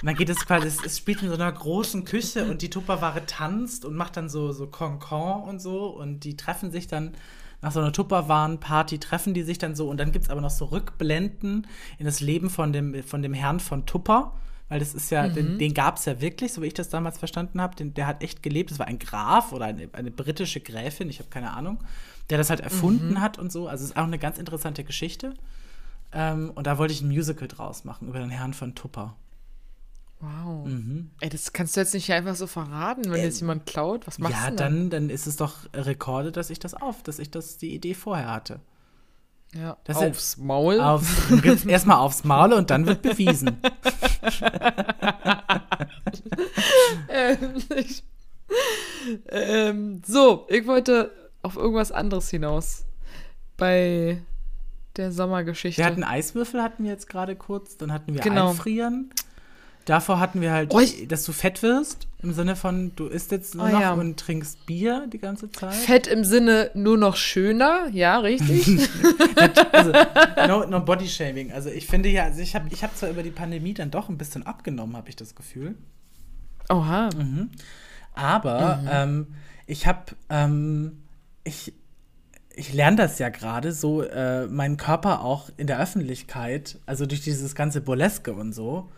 [0.02, 3.24] dann geht es quasi, es, es spielt in so einer großen Küche und die Tupperware
[3.26, 5.86] tanzt und macht dann so, so Concon und so.
[5.86, 7.12] Und die treffen sich dann
[7.64, 9.88] nach so einer Tupperwaren-Party, treffen die sich dann so.
[9.88, 11.66] Und dann gibt es aber noch so Rückblenden
[11.98, 14.34] in das Leben von dem, von dem Herrn von Tupper.
[14.68, 17.16] Weil das ist ja, den, den gab es ja wirklich, so wie ich das damals
[17.16, 17.82] verstanden habe.
[17.82, 18.70] Der hat echt gelebt.
[18.70, 21.82] Das war ein Graf oder eine, eine britische Gräfin, ich habe keine Ahnung,
[22.28, 23.66] der das halt erfunden hat und so.
[23.66, 25.32] Also es ist auch eine ganz interessante Geschichte.
[26.12, 29.16] Ähm, und da wollte ich ein Musical draus machen über den Herrn von Tupper.
[30.20, 30.66] Wow.
[30.66, 31.10] Mhm.
[31.20, 34.06] Ey, das kannst du jetzt nicht einfach so verraten, wenn jetzt jemand klaut.
[34.06, 37.18] Was machst ja, du dann, dann ist es doch Rekorde, dass ich das auf, dass
[37.18, 38.60] ich das die Idee vorher hatte.
[39.54, 40.80] Ja, Das ist- aufs Maul.
[40.80, 43.58] Auf, dann gibt's erstmal aufs Maul und dann wird bewiesen.
[47.08, 48.02] Ähm, ich,
[49.28, 52.84] ähm, so, ich wollte auf irgendwas anderes hinaus.
[53.56, 54.20] Bei
[54.96, 55.80] der Sommergeschichte.
[55.80, 58.50] Wir hatten Eiswürfel, hatten wir jetzt gerade kurz, dann hatten wir Genau.
[58.50, 59.10] Einfrieren.
[59.84, 63.54] Davor hatten wir halt, Oh, dass du fett wirst, im Sinne von, du isst jetzt
[63.54, 63.92] nur Oh, noch ja.
[63.92, 65.74] und trinkst Bier die ganze Zeit.
[65.74, 68.66] Fett im Sinne nur noch schöner, ja, richtig.
[69.72, 69.92] Also,
[70.48, 71.52] no, no Body Shaming.
[71.52, 74.08] Also ich finde ja, also ich habe ich hab zwar über die Pandemie dann doch
[74.08, 75.74] ein bisschen abgenommen, habe ich das Gefühl.
[76.70, 77.10] Oha.
[78.14, 79.26] Aber ähm,
[79.66, 81.02] ich habe, ähm,
[81.42, 81.74] ich,
[82.54, 87.20] ich lerne das ja gerade so, äh, meinen Körper auch in der Öffentlichkeit, also durch
[87.20, 88.88] dieses ganze Burleske und so.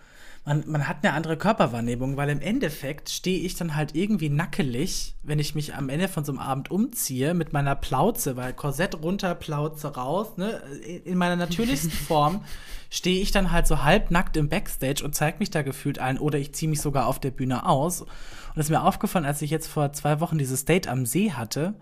[0.48, 5.16] Man, man hat eine andere Körperwahrnehmung, weil im Endeffekt stehe ich dann halt irgendwie nackelig,
[5.24, 9.02] wenn ich mich am Ende von so einem Abend umziehe mit meiner Plauze, weil Korsett
[9.02, 10.62] runter, Plauze raus, ne?
[11.04, 12.44] In meiner natürlichsten Form
[12.90, 16.38] stehe ich dann halt so halbnackt im Backstage und zeige mich da gefühlt ein oder
[16.38, 18.02] ich ziehe mich sogar auf der Bühne aus.
[18.02, 18.10] Und
[18.54, 21.74] das ist mir aufgefallen, als ich jetzt vor zwei Wochen dieses Date am See hatte,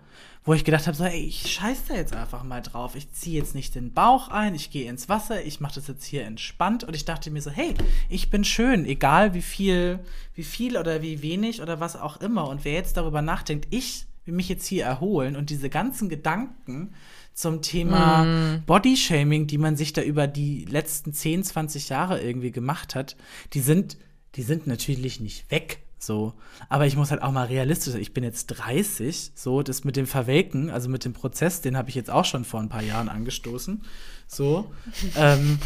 [0.45, 2.95] wo ich gedacht habe, so, ey, ich scheiß da jetzt einfach mal drauf.
[2.95, 6.05] Ich ziehe jetzt nicht den Bauch ein, ich gehe ins Wasser, ich mache das jetzt
[6.05, 6.83] hier entspannt.
[6.83, 7.73] Und ich dachte mir so, hey,
[8.09, 9.99] ich bin schön, egal wie viel,
[10.35, 12.47] wie viel oder wie wenig oder was auch immer.
[12.47, 16.93] Und wer jetzt darüber nachdenkt, ich will mich jetzt hier erholen und diese ganzen Gedanken
[17.33, 18.63] zum Thema mm.
[18.65, 23.17] Bodyshaming, die man sich da über die letzten 10, 20 Jahre irgendwie gemacht hat,
[23.53, 23.97] die sind,
[24.35, 25.84] die sind natürlich nicht weg.
[25.97, 26.33] So.
[26.69, 28.01] Aber ich muss halt auch mal realistisch sein.
[28.01, 31.89] Ich bin jetzt 30, so, das mit dem Verwelken, also mit dem Prozess, den habe
[31.89, 33.83] ich jetzt auch schon vor ein paar Jahren angestoßen.
[34.27, 34.71] So.
[35.17, 35.59] ähm,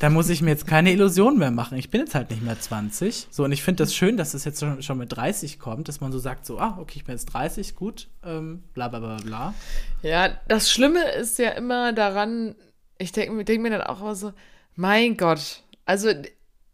[0.00, 1.78] da muss ich mir jetzt keine Illusion mehr machen.
[1.78, 3.28] Ich bin jetzt halt nicht mehr 20.
[3.30, 6.00] So, und ich finde das schön, dass es jetzt schon, schon, mit 30 kommt, dass
[6.00, 9.16] man so sagt, so, ah, okay, ich bin jetzt 30, gut, ähm, bla bla bla
[9.16, 9.54] bla.
[10.02, 12.54] Ja, das Schlimme ist ja immer daran,
[12.98, 14.32] ich denke denk mir dann auch immer so,
[14.76, 16.10] mein Gott, also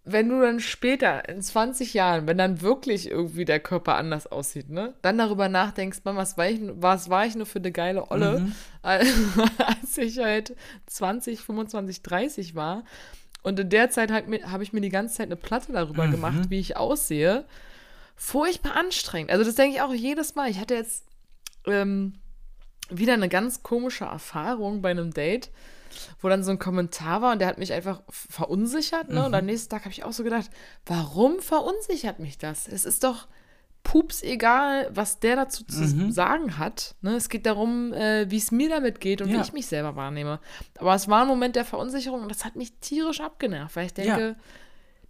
[0.04, 4.70] wenn du dann später, in 20 Jahren, wenn dann wirklich irgendwie der Körper anders aussieht,
[4.70, 8.10] ne, dann darüber nachdenkst, man, was war ich, was war ich nur für eine geile
[8.10, 8.54] Olle, mhm.
[8.82, 12.84] als ich halt 20, 25, 30 war.
[13.42, 16.10] Und in der Zeit habe ich mir die ganze Zeit eine Platte darüber mhm.
[16.12, 17.44] gemacht, wie ich aussehe.
[18.16, 19.30] Furchtbar anstrengend.
[19.30, 20.50] Also das denke ich auch jedes Mal.
[20.50, 21.04] Ich hatte jetzt
[21.66, 22.14] ähm,
[22.90, 25.50] wieder eine ganz komische Erfahrung bei einem Date
[26.20, 29.08] wo dann so ein Kommentar war und der hat mich einfach verunsichert.
[29.08, 29.20] Ne?
[29.20, 29.26] Mhm.
[29.26, 30.50] Und am nächsten Tag habe ich auch so gedacht,
[30.86, 32.68] warum verunsichert mich das?
[32.68, 33.28] Es ist doch
[33.82, 36.12] pups egal, was der dazu zu mhm.
[36.12, 36.94] sagen hat.
[37.00, 37.14] Ne?
[37.14, 39.38] Es geht darum, äh, wie es mir damit geht und ja.
[39.38, 40.38] wie ich mich selber wahrnehme.
[40.78, 43.94] Aber es war ein Moment der Verunsicherung und das hat mich tierisch abgenervt, weil ich
[43.94, 44.36] denke, ja.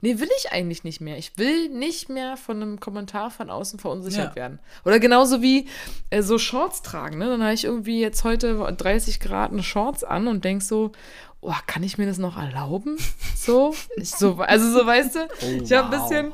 [0.02, 1.18] Nee, will ich eigentlich nicht mehr.
[1.18, 4.36] Ich will nicht mehr von einem Kommentar von außen verunsichert ja.
[4.36, 4.58] werden.
[4.84, 5.68] Oder genauso wie
[6.08, 7.18] äh, so Shorts tragen.
[7.18, 7.26] Ne?
[7.26, 10.92] Dann habe ich irgendwie jetzt heute 30 Grad eine Shorts an und denk so,
[11.40, 12.96] oh, kann ich mir das noch erlauben?
[13.36, 16.32] So, ich, so also so weißt du, oh, ich habe ein bisschen.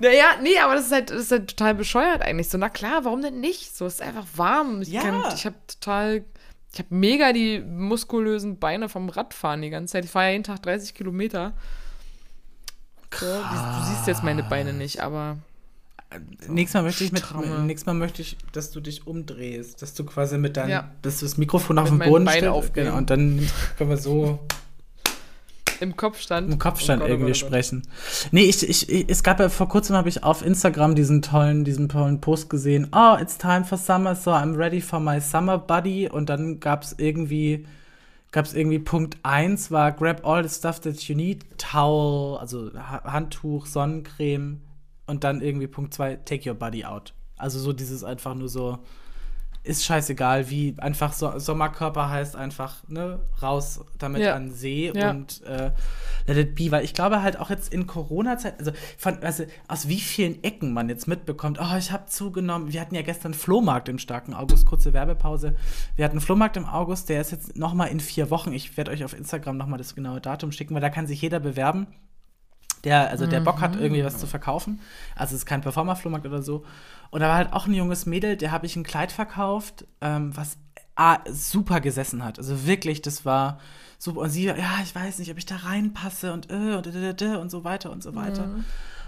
[0.00, 2.48] Naja, nee, aber das ist, halt, das ist halt total bescheuert eigentlich.
[2.48, 3.76] So, na klar, warum denn nicht?
[3.76, 4.82] So, es ist einfach warm.
[4.82, 5.32] Ich, ja.
[5.34, 6.24] ich habe total,
[6.72, 10.04] ich habe mega die muskulösen Beine vom Radfahren die ganze Zeit.
[10.04, 11.54] Ich fahre ja jeden Tag 30 Kilometer.
[13.18, 15.38] So, du siehst jetzt meine Beine nicht, aber.
[16.46, 17.24] So, nächstes, Mal möchte ich mit,
[17.66, 20.90] nächstes Mal möchte ich, dass du dich umdrehst, dass du quasi mit deinem, ja.
[21.02, 22.74] dass du das Mikrofon auf dem Boden stellst.
[22.74, 24.38] Genau, und dann können wir so
[25.80, 26.52] im Kopfstand.
[26.52, 27.82] Im Kopfstand oh Gott, irgendwie oh Gott, oh sprechen.
[28.30, 31.64] Nee, ich, ich, ich, es gab ja vor kurzem habe ich auf Instagram diesen tollen,
[31.64, 32.88] diesen tollen Post gesehen.
[32.92, 36.08] Oh, it's time for summer, so I'm ready for my summer buddy.
[36.08, 37.66] Und dann gab es irgendwie
[38.34, 42.72] gab es irgendwie Punkt 1 war grab all the stuff that you need, Towel, also
[42.74, 44.60] Handtuch, Sonnencreme
[45.06, 47.14] und dann irgendwie Punkt 2 take your body out.
[47.36, 48.80] Also so dieses einfach nur so
[49.64, 54.34] ist scheißegal, wie einfach so Sommerkörper heißt einfach, ne, raus damit ja.
[54.34, 55.10] an See ja.
[55.10, 55.72] und äh,
[56.26, 59.88] let it be, weil ich glaube halt auch jetzt in Corona-Zeit, also von, also aus
[59.88, 63.88] wie vielen Ecken man jetzt mitbekommt, oh, ich habe zugenommen, wir hatten ja gestern Flohmarkt
[63.88, 65.56] im starken August, kurze Werbepause,
[65.96, 68.90] wir hatten Flohmarkt im August, der ist jetzt noch mal in vier Wochen, ich werde
[68.90, 71.86] euch auf Instagram noch mal das genaue Datum schicken, weil da kann sich jeder bewerben,
[72.84, 74.80] der, also der Bock hat, irgendwie was zu verkaufen.
[75.16, 76.64] Also es ist kein Performer-Flohmarkt oder so.
[77.14, 80.36] Und da war halt auch ein junges Mädel, der habe ich ein Kleid verkauft, ähm,
[80.36, 80.58] was
[80.96, 82.40] ah, super gesessen hat.
[82.40, 83.60] Also wirklich, das war
[84.00, 84.22] super.
[84.22, 87.36] Und sie, ja, ich weiß nicht, ob ich da reinpasse und äh, und, äh, äh,
[87.36, 88.48] und so weiter und so weiter.
[88.48, 88.64] Mhm.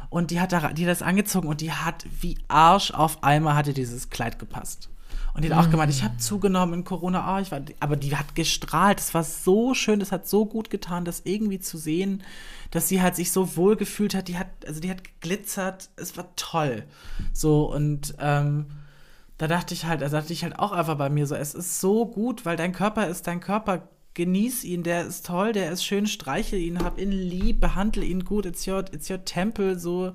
[0.08, 3.56] Und die hat, da, die hat das angezogen und die hat wie Arsch auf einmal
[3.56, 4.88] hatte dieses Kleid gepasst.
[5.36, 8.16] Und die hat auch gemeint, ich habe zugenommen in Corona, oh, ich war, aber die
[8.16, 8.98] hat gestrahlt.
[8.98, 12.22] Das war so schön, das hat so gut getan, das irgendwie zu sehen,
[12.70, 14.28] dass sie halt sich so wohl gefühlt hat.
[14.28, 16.84] Die hat, also die hat geglitzert, es war toll.
[17.34, 18.64] So und ähm,
[19.36, 21.82] da dachte ich halt, da dachte ich halt auch einfach bei mir so, es ist
[21.82, 23.88] so gut, weil dein Körper ist dein Körper.
[24.14, 28.24] Genieß ihn, der ist toll, der ist schön, streichel ihn, hab ihn lieb, behandle ihn
[28.24, 30.14] gut, it's your, it's your temple, so.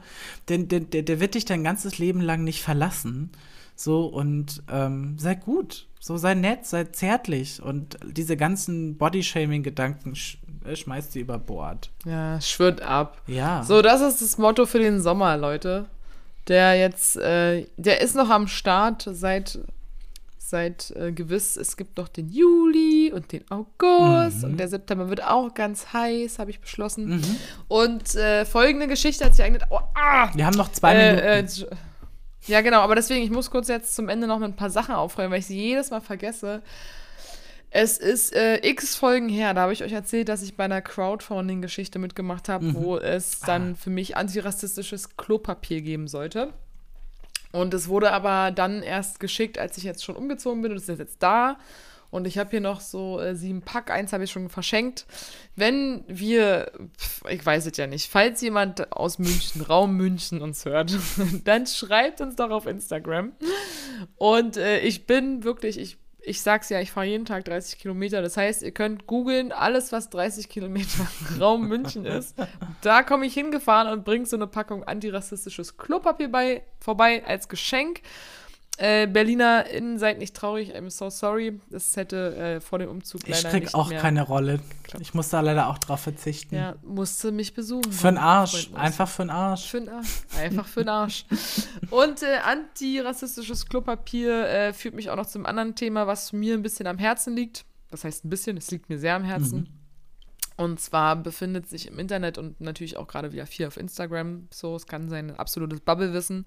[0.50, 3.30] Denn der, der wird dich dein ganzes Leben lang nicht verlassen.
[3.82, 5.88] So, und ähm, sei gut.
[6.00, 7.64] So, sei nett, sei zärtlich.
[7.64, 11.90] Und diese ganzen Bodyshaming-Gedanken sch äh, schmeißt sie über Bord.
[12.06, 13.24] Ja, schwirrt ab.
[13.26, 13.64] Ja.
[13.64, 15.88] So, das ist das Motto für den Sommer, Leute.
[16.48, 19.58] Der jetzt, äh, der ist noch am Start seit,
[20.38, 24.52] seit äh, gewiss, es gibt noch den Juli und den August mhm.
[24.52, 27.16] und der September wird auch ganz heiß, habe ich beschlossen.
[27.16, 27.36] Mhm.
[27.68, 29.64] Und äh, folgende Geschichte hat sich eigentlich.
[29.72, 31.66] Oh, ah, Wir haben noch zwei äh, Minuten.
[32.48, 34.96] Ja, genau, aber deswegen, ich muss kurz jetzt zum Ende noch mit ein paar Sachen
[34.96, 36.62] aufräumen, weil ich sie jedes Mal vergesse.
[37.70, 40.82] Es ist äh, x Folgen her, da habe ich euch erzählt, dass ich bei einer
[40.82, 42.76] Crowdfunding-Geschichte mitgemacht habe, mhm.
[42.76, 43.76] wo es dann ah.
[43.82, 46.54] für mich antirassistisches Klopapier geben sollte.
[47.54, 50.90] Und es wurde aber dann erst geschickt, als ich jetzt schon umgezogen bin und es
[50.90, 51.58] ist jetzt da.
[52.12, 53.90] Und ich habe hier noch so äh, sieben Pack.
[53.90, 55.06] Eins habe ich schon verschenkt.
[55.56, 60.66] Wenn wir, pf, ich weiß es ja nicht, falls jemand aus München, Raum München uns
[60.66, 60.94] hört,
[61.46, 63.32] dann schreibt uns doch auf Instagram.
[64.18, 68.22] Und äh, ich bin wirklich, ich ich sag's ja, ich fahre jeden Tag 30 Kilometer.
[68.22, 71.08] Das heißt, ihr könnt googeln, alles, was 30 Kilometer
[71.40, 72.36] Raum München ist.
[72.82, 78.02] Da komme ich hingefahren und bringe so eine Packung antirassistisches Klopapier bei, vorbei als Geschenk.
[78.84, 81.62] Äh, BerlinerInnen, seid nicht traurig, I'm so sorry.
[81.70, 84.60] Das hätte äh, vor dem Umzug leider Ich krieg auch keine Rolle.
[84.82, 85.04] Geklappt.
[85.04, 86.56] Ich muss da leider auch drauf verzichten.
[86.56, 87.92] Ja, musste mich besuchen.
[87.92, 88.72] Für den Arsch.
[88.74, 89.70] Einfach für den Arsch.
[89.70, 90.08] Für den Arsch.
[90.36, 91.26] Einfach für den Arsch.
[91.92, 96.64] Und äh, antirassistisches Klopapier äh, führt mich auch noch zum anderen Thema, was mir ein
[96.64, 97.66] bisschen am Herzen liegt.
[97.92, 99.60] Das heißt ein bisschen, es liegt mir sehr am Herzen.
[99.60, 99.82] Mhm.
[100.58, 104.76] Und zwar befindet sich im Internet und natürlich auch gerade wieder viel auf Instagram, so,
[104.76, 106.46] es kann sein, absolutes Bubblewissen,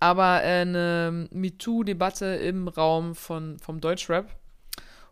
[0.00, 4.28] aber äh, eine MeToo-Debatte im Raum von, vom Deutschrap.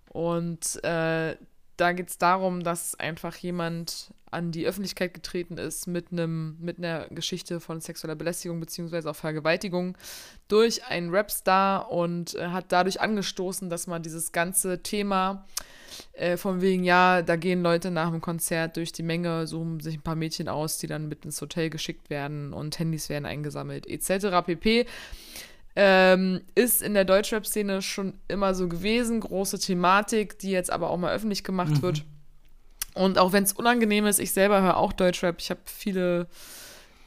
[0.08, 1.36] Und äh,
[1.76, 6.78] da geht es darum, dass einfach jemand an die Öffentlichkeit getreten ist mit einem mit
[6.78, 9.96] einer Geschichte von sexueller Belästigung beziehungsweise auch Vergewaltigung
[10.48, 15.46] durch einen Rapstar und äh, hat dadurch angestoßen, dass man dieses ganze Thema
[16.12, 19.96] äh, von wegen, ja, da gehen Leute nach dem Konzert durch die Menge, suchen sich
[19.96, 23.86] ein paar Mädchen aus, die dann mit ins Hotel geschickt werden und Handys werden eingesammelt,
[23.86, 24.44] etc.
[24.44, 24.86] pp.
[25.78, 30.96] Ähm, ist in der Deutschrap-Szene schon immer so gewesen, große Thematik, die jetzt aber auch
[30.96, 31.82] mal öffentlich gemacht mhm.
[31.82, 32.04] wird.
[32.94, 35.36] Und auch wenn es unangenehm ist, ich selber höre auch Deutschrap.
[35.38, 36.28] Ich habe viele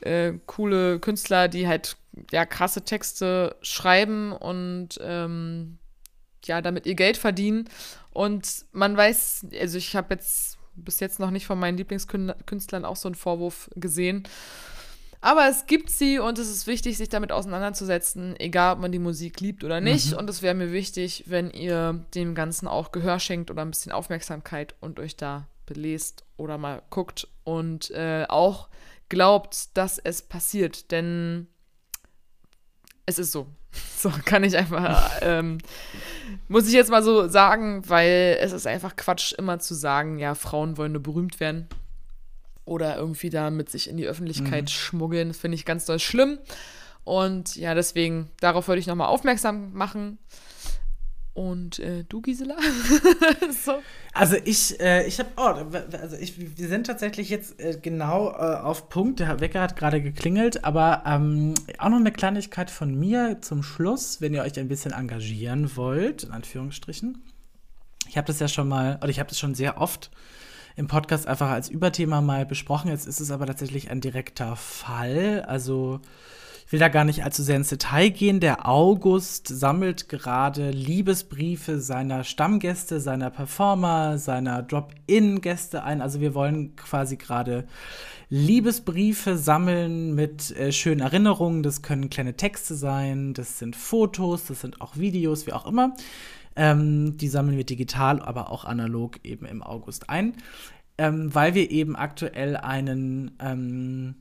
[0.02, 1.98] äh, coole Künstler, die halt
[2.32, 5.80] ja krasse Texte schreiben und ähm,
[6.48, 7.70] ja damit ihr Geld verdienen.
[8.12, 12.96] Und man weiß, also ich habe jetzt bis jetzt noch nicht von meinen Lieblingskünstlern auch
[12.96, 14.24] so einen Vorwurf gesehen.
[15.22, 19.00] Aber es gibt sie und es ist wichtig, sich damit auseinanderzusetzen, egal ob man die
[19.00, 20.12] Musik liebt oder nicht.
[20.12, 20.18] Mhm.
[20.18, 23.92] Und es wäre mir wichtig, wenn ihr dem Ganzen auch Gehör schenkt oder ein bisschen
[23.92, 28.70] Aufmerksamkeit und euch da belest oder mal guckt und äh, auch
[29.10, 30.90] glaubt, dass es passiert.
[30.92, 31.48] Denn
[33.06, 33.48] es ist so.
[34.00, 35.58] So kann ich einfach, ähm,
[36.48, 40.36] muss ich jetzt mal so sagen, weil es ist einfach Quatsch, immer zu sagen, ja,
[40.36, 41.68] Frauen wollen nur berühmt werden.
[42.64, 44.68] Oder irgendwie damit sich in die Öffentlichkeit mhm.
[44.68, 45.34] schmuggeln.
[45.34, 46.40] Finde ich ganz doll schlimm.
[47.04, 50.18] Und ja, deswegen, darauf wollte ich nochmal aufmerksam machen.
[51.34, 52.58] Und äh, du, Gisela?
[53.64, 53.80] so.
[54.14, 58.58] Also ich, äh, ich habe, oh, also ich, wir sind tatsächlich jetzt äh, genau äh,
[58.58, 59.20] auf Punkt.
[59.20, 64.20] Der Wecker hat gerade geklingelt, aber ähm, auch noch eine Kleinigkeit von mir zum Schluss,
[64.22, 67.24] wenn ihr euch ein bisschen engagieren wollt, in Anführungsstrichen.
[68.10, 70.10] Ich habe das ja schon mal, oder ich habe das schon sehr oft
[70.76, 72.90] im Podcast einfach als Überthema mal besprochen.
[72.90, 75.46] Jetzt ist es aber tatsächlich ein direkter Fall.
[75.48, 76.02] Also
[76.70, 78.40] will da gar nicht allzu sehr ins Detail gehen.
[78.40, 86.02] Der August sammelt gerade Liebesbriefe seiner Stammgäste, seiner Performer, seiner Drop-In-Gäste ein.
[86.02, 87.66] Also wir wollen quasi gerade
[88.30, 91.64] Liebesbriefe sammeln mit äh, schönen Erinnerungen.
[91.64, 95.96] Das können kleine Texte sein, das sind Fotos, das sind auch Videos, wie auch immer.
[96.56, 100.36] Ähm, die sammeln wir digital, aber auch analog eben im August ein,
[101.00, 104.16] ähm, weil wir eben aktuell einen ähm,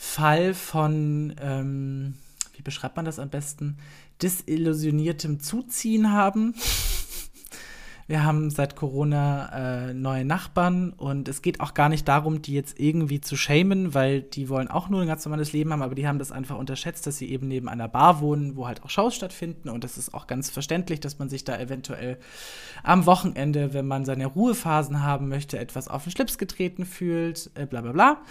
[0.00, 2.14] Fall von, ähm,
[2.54, 3.78] wie beschreibt man das am besten,
[4.22, 6.54] disillusioniertem Zuziehen haben.
[8.06, 12.54] Wir haben seit Corona äh, neue Nachbarn und es geht auch gar nicht darum, die
[12.54, 15.94] jetzt irgendwie zu shamen, weil die wollen auch nur ein ganz normales Leben haben, aber
[15.94, 18.88] die haben das einfach unterschätzt, dass sie eben neben einer Bar wohnen, wo halt auch
[18.88, 22.18] Shows stattfinden und das ist auch ganz verständlich, dass man sich da eventuell
[22.82, 27.66] am Wochenende, wenn man seine Ruhephasen haben möchte, etwas auf den Schlips getreten fühlt, äh,
[27.66, 28.22] bla bla bla.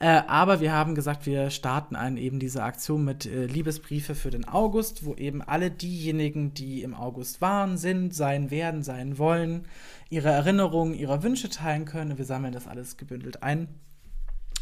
[0.00, 4.30] Äh, aber wir haben gesagt, wir starten einen, eben diese Aktion mit äh, Liebesbriefe für
[4.30, 9.66] den August, wo eben alle diejenigen, die im August waren, sind, sein werden, sein wollen,
[10.10, 12.18] ihre Erinnerungen, ihre Wünsche teilen können.
[12.18, 13.68] Wir sammeln das alles gebündelt ein.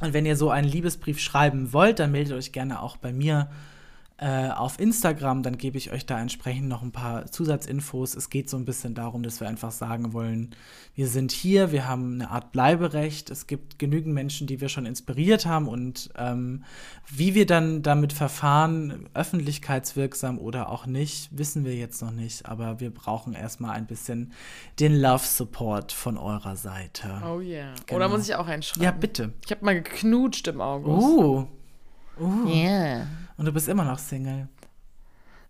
[0.00, 3.48] Und wenn ihr so einen Liebesbrief schreiben wollt, dann meldet euch gerne auch bei mir
[4.22, 8.14] äh, auf Instagram, dann gebe ich euch da entsprechend noch ein paar Zusatzinfos.
[8.14, 10.54] Es geht so ein bisschen darum, dass wir einfach sagen wollen,
[10.94, 13.30] wir sind hier, wir haben eine Art Bleiberecht.
[13.30, 16.62] Es gibt genügend Menschen, die wir schon inspiriert haben und ähm,
[17.08, 22.46] wie wir dann damit verfahren, öffentlichkeitswirksam oder auch nicht, wissen wir jetzt noch nicht.
[22.46, 24.32] Aber wir brauchen erstmal ein bisschen
[24.78, 27.20] den Love Support von eurer Seite.
[27.26, 27.74] Oh yeah.
[27.86, 27.96] Genau.
[27.96, 28.84] Oder muss ich auch einschreiben?
[28.84, 29.32] Ja, bitte.
[29.44, 31.08] Ich habe mal geknutscht im August.
[31.08, 31.46] Uh.
[32.20, 32.46] Uh.
[32.46, 33.06] Yeah.
[33.36, 34.48] Und du bist immer noch Single.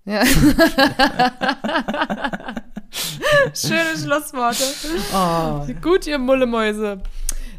[0.05, 0.25] Ja.
[3.55, 4.65] Schöne Schlussworte.
[5.15, 5.67] Oh.
[5.81, 7.01] Gut, ihr Mullemäuse.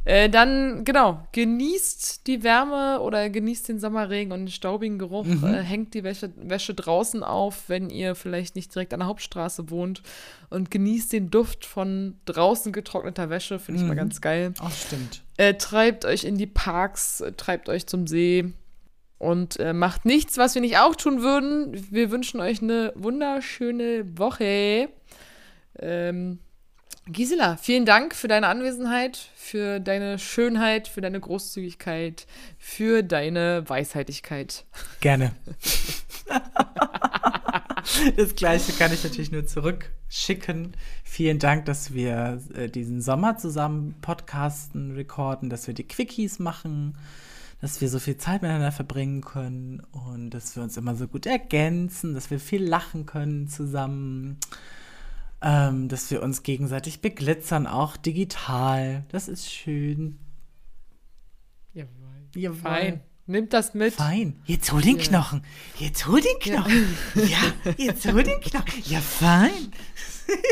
[0.05, 5.23] Äh, dann, genau, genießt die Wärme oder genießt den Sommerregen und den staubigen Geruch.
[5.25, 5.45] Mhm.
[5.45, 9.69] Äh, hängt die Wäsche, Wäsche draußen auf, wenn ihr vielleicht nicht direkt an der Hauptstraße
[9.69, 10.03] wohnt.
[10.49, 13.59] Und genießt den Duft von draußen getrockneter Wäsche.
[13.59, 13.97] Finde ich mal Mhm.
[13.99, 14.53] ganz geil.
[14.61, 15.21] Oh, stimmt.
[15.37, 18.51] Äh, treibt euch in die Parks, treibt euch zum See.
[19.17, 21.87] Und äh, macht nichts, was wir nicht auch tun würden.
[21.91, 24.89] Wir wünschen euch eine wunderschöne Woche.
[25.79, 26.39] Ähm,
[27.05, 32.25] Gisela, vielen Dank für deine Anwesenheit, für deine Schönheit, für deine Großzügigkeit,
[32.57, 34.63] für deine Weisheitlichkeit.
[35.01, 35.33] Gerne.
[38.15, 40.77] das Gleiche kann ich natürlich nur zurückschicken.
[41.03, 46.97] Vielen Dank, dass wir äh, diesen Sommer zusammen podcasten, recorden, dass wir die Quickies machen,
[47.63, 51.25] dass wir so viel Zeit miteinander verbringen können und dass wir uns immer so gut
[51.25, 54.37] ergänzen, dass wir viel lachen können zusammen.
[55.41, 59.05] Ähm, dass wir uns gegenseitig beglitzern, auch digital.
[59.07, 60.19] Das ist schön.
[61.73, 62.27] Jawohl.
[62.35, 62.57] Jawohl.
[62.57, 63.01] Fein.
[63.25, 63.93] Nimmt das mit.
[63.93, 64.41] Fein.
[64.45, 65.03] Jetzt hol den Ja.
[65.03, 65.45] Knochen.
[65.77, 66.97] Jetzt hol den Knochen.
[67.15, 68.83] Ja, jetzt hol den Knochen.
[68.85, 69.71] Ja, fein.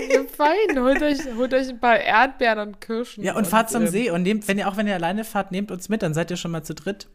[0.10, 0.80] Ja, fein.
[0.82, 3.24] Holt euch, holt euch ein paar Erdbeeren und Kirschen.
[3.24, 5.52] Ja, und fahrt zum ähm, See und nehmt, wenn ihr auch wenn ihr alleine fahrt,
[5.52, 7.08] nehmt uns mit, dann seid ihr schon mal zu dritt.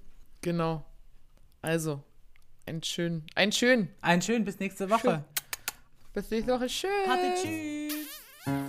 [0.43, 0.85] Genau.
[1.63, 2.03] Also,
[2.67, 3.89] ein schön, ein schön.
[4.03, 5.25] Einen schönen bis nächste Woche.
[6.13, 6.69] Bis nächste Woche.
[6.69, 6.91] Schön.
[7.09, 8.67] Hatte tschüss.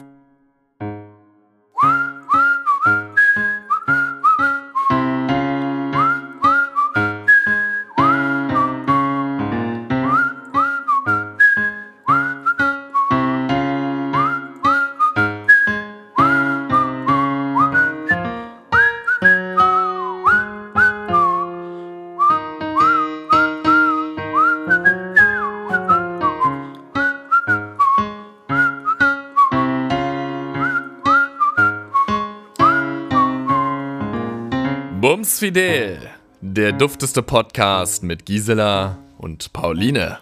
[35.28, 36.00] Bums Fidel,
[36.40, 40.20] der dufteste Podcast mit Gisela und Pauline.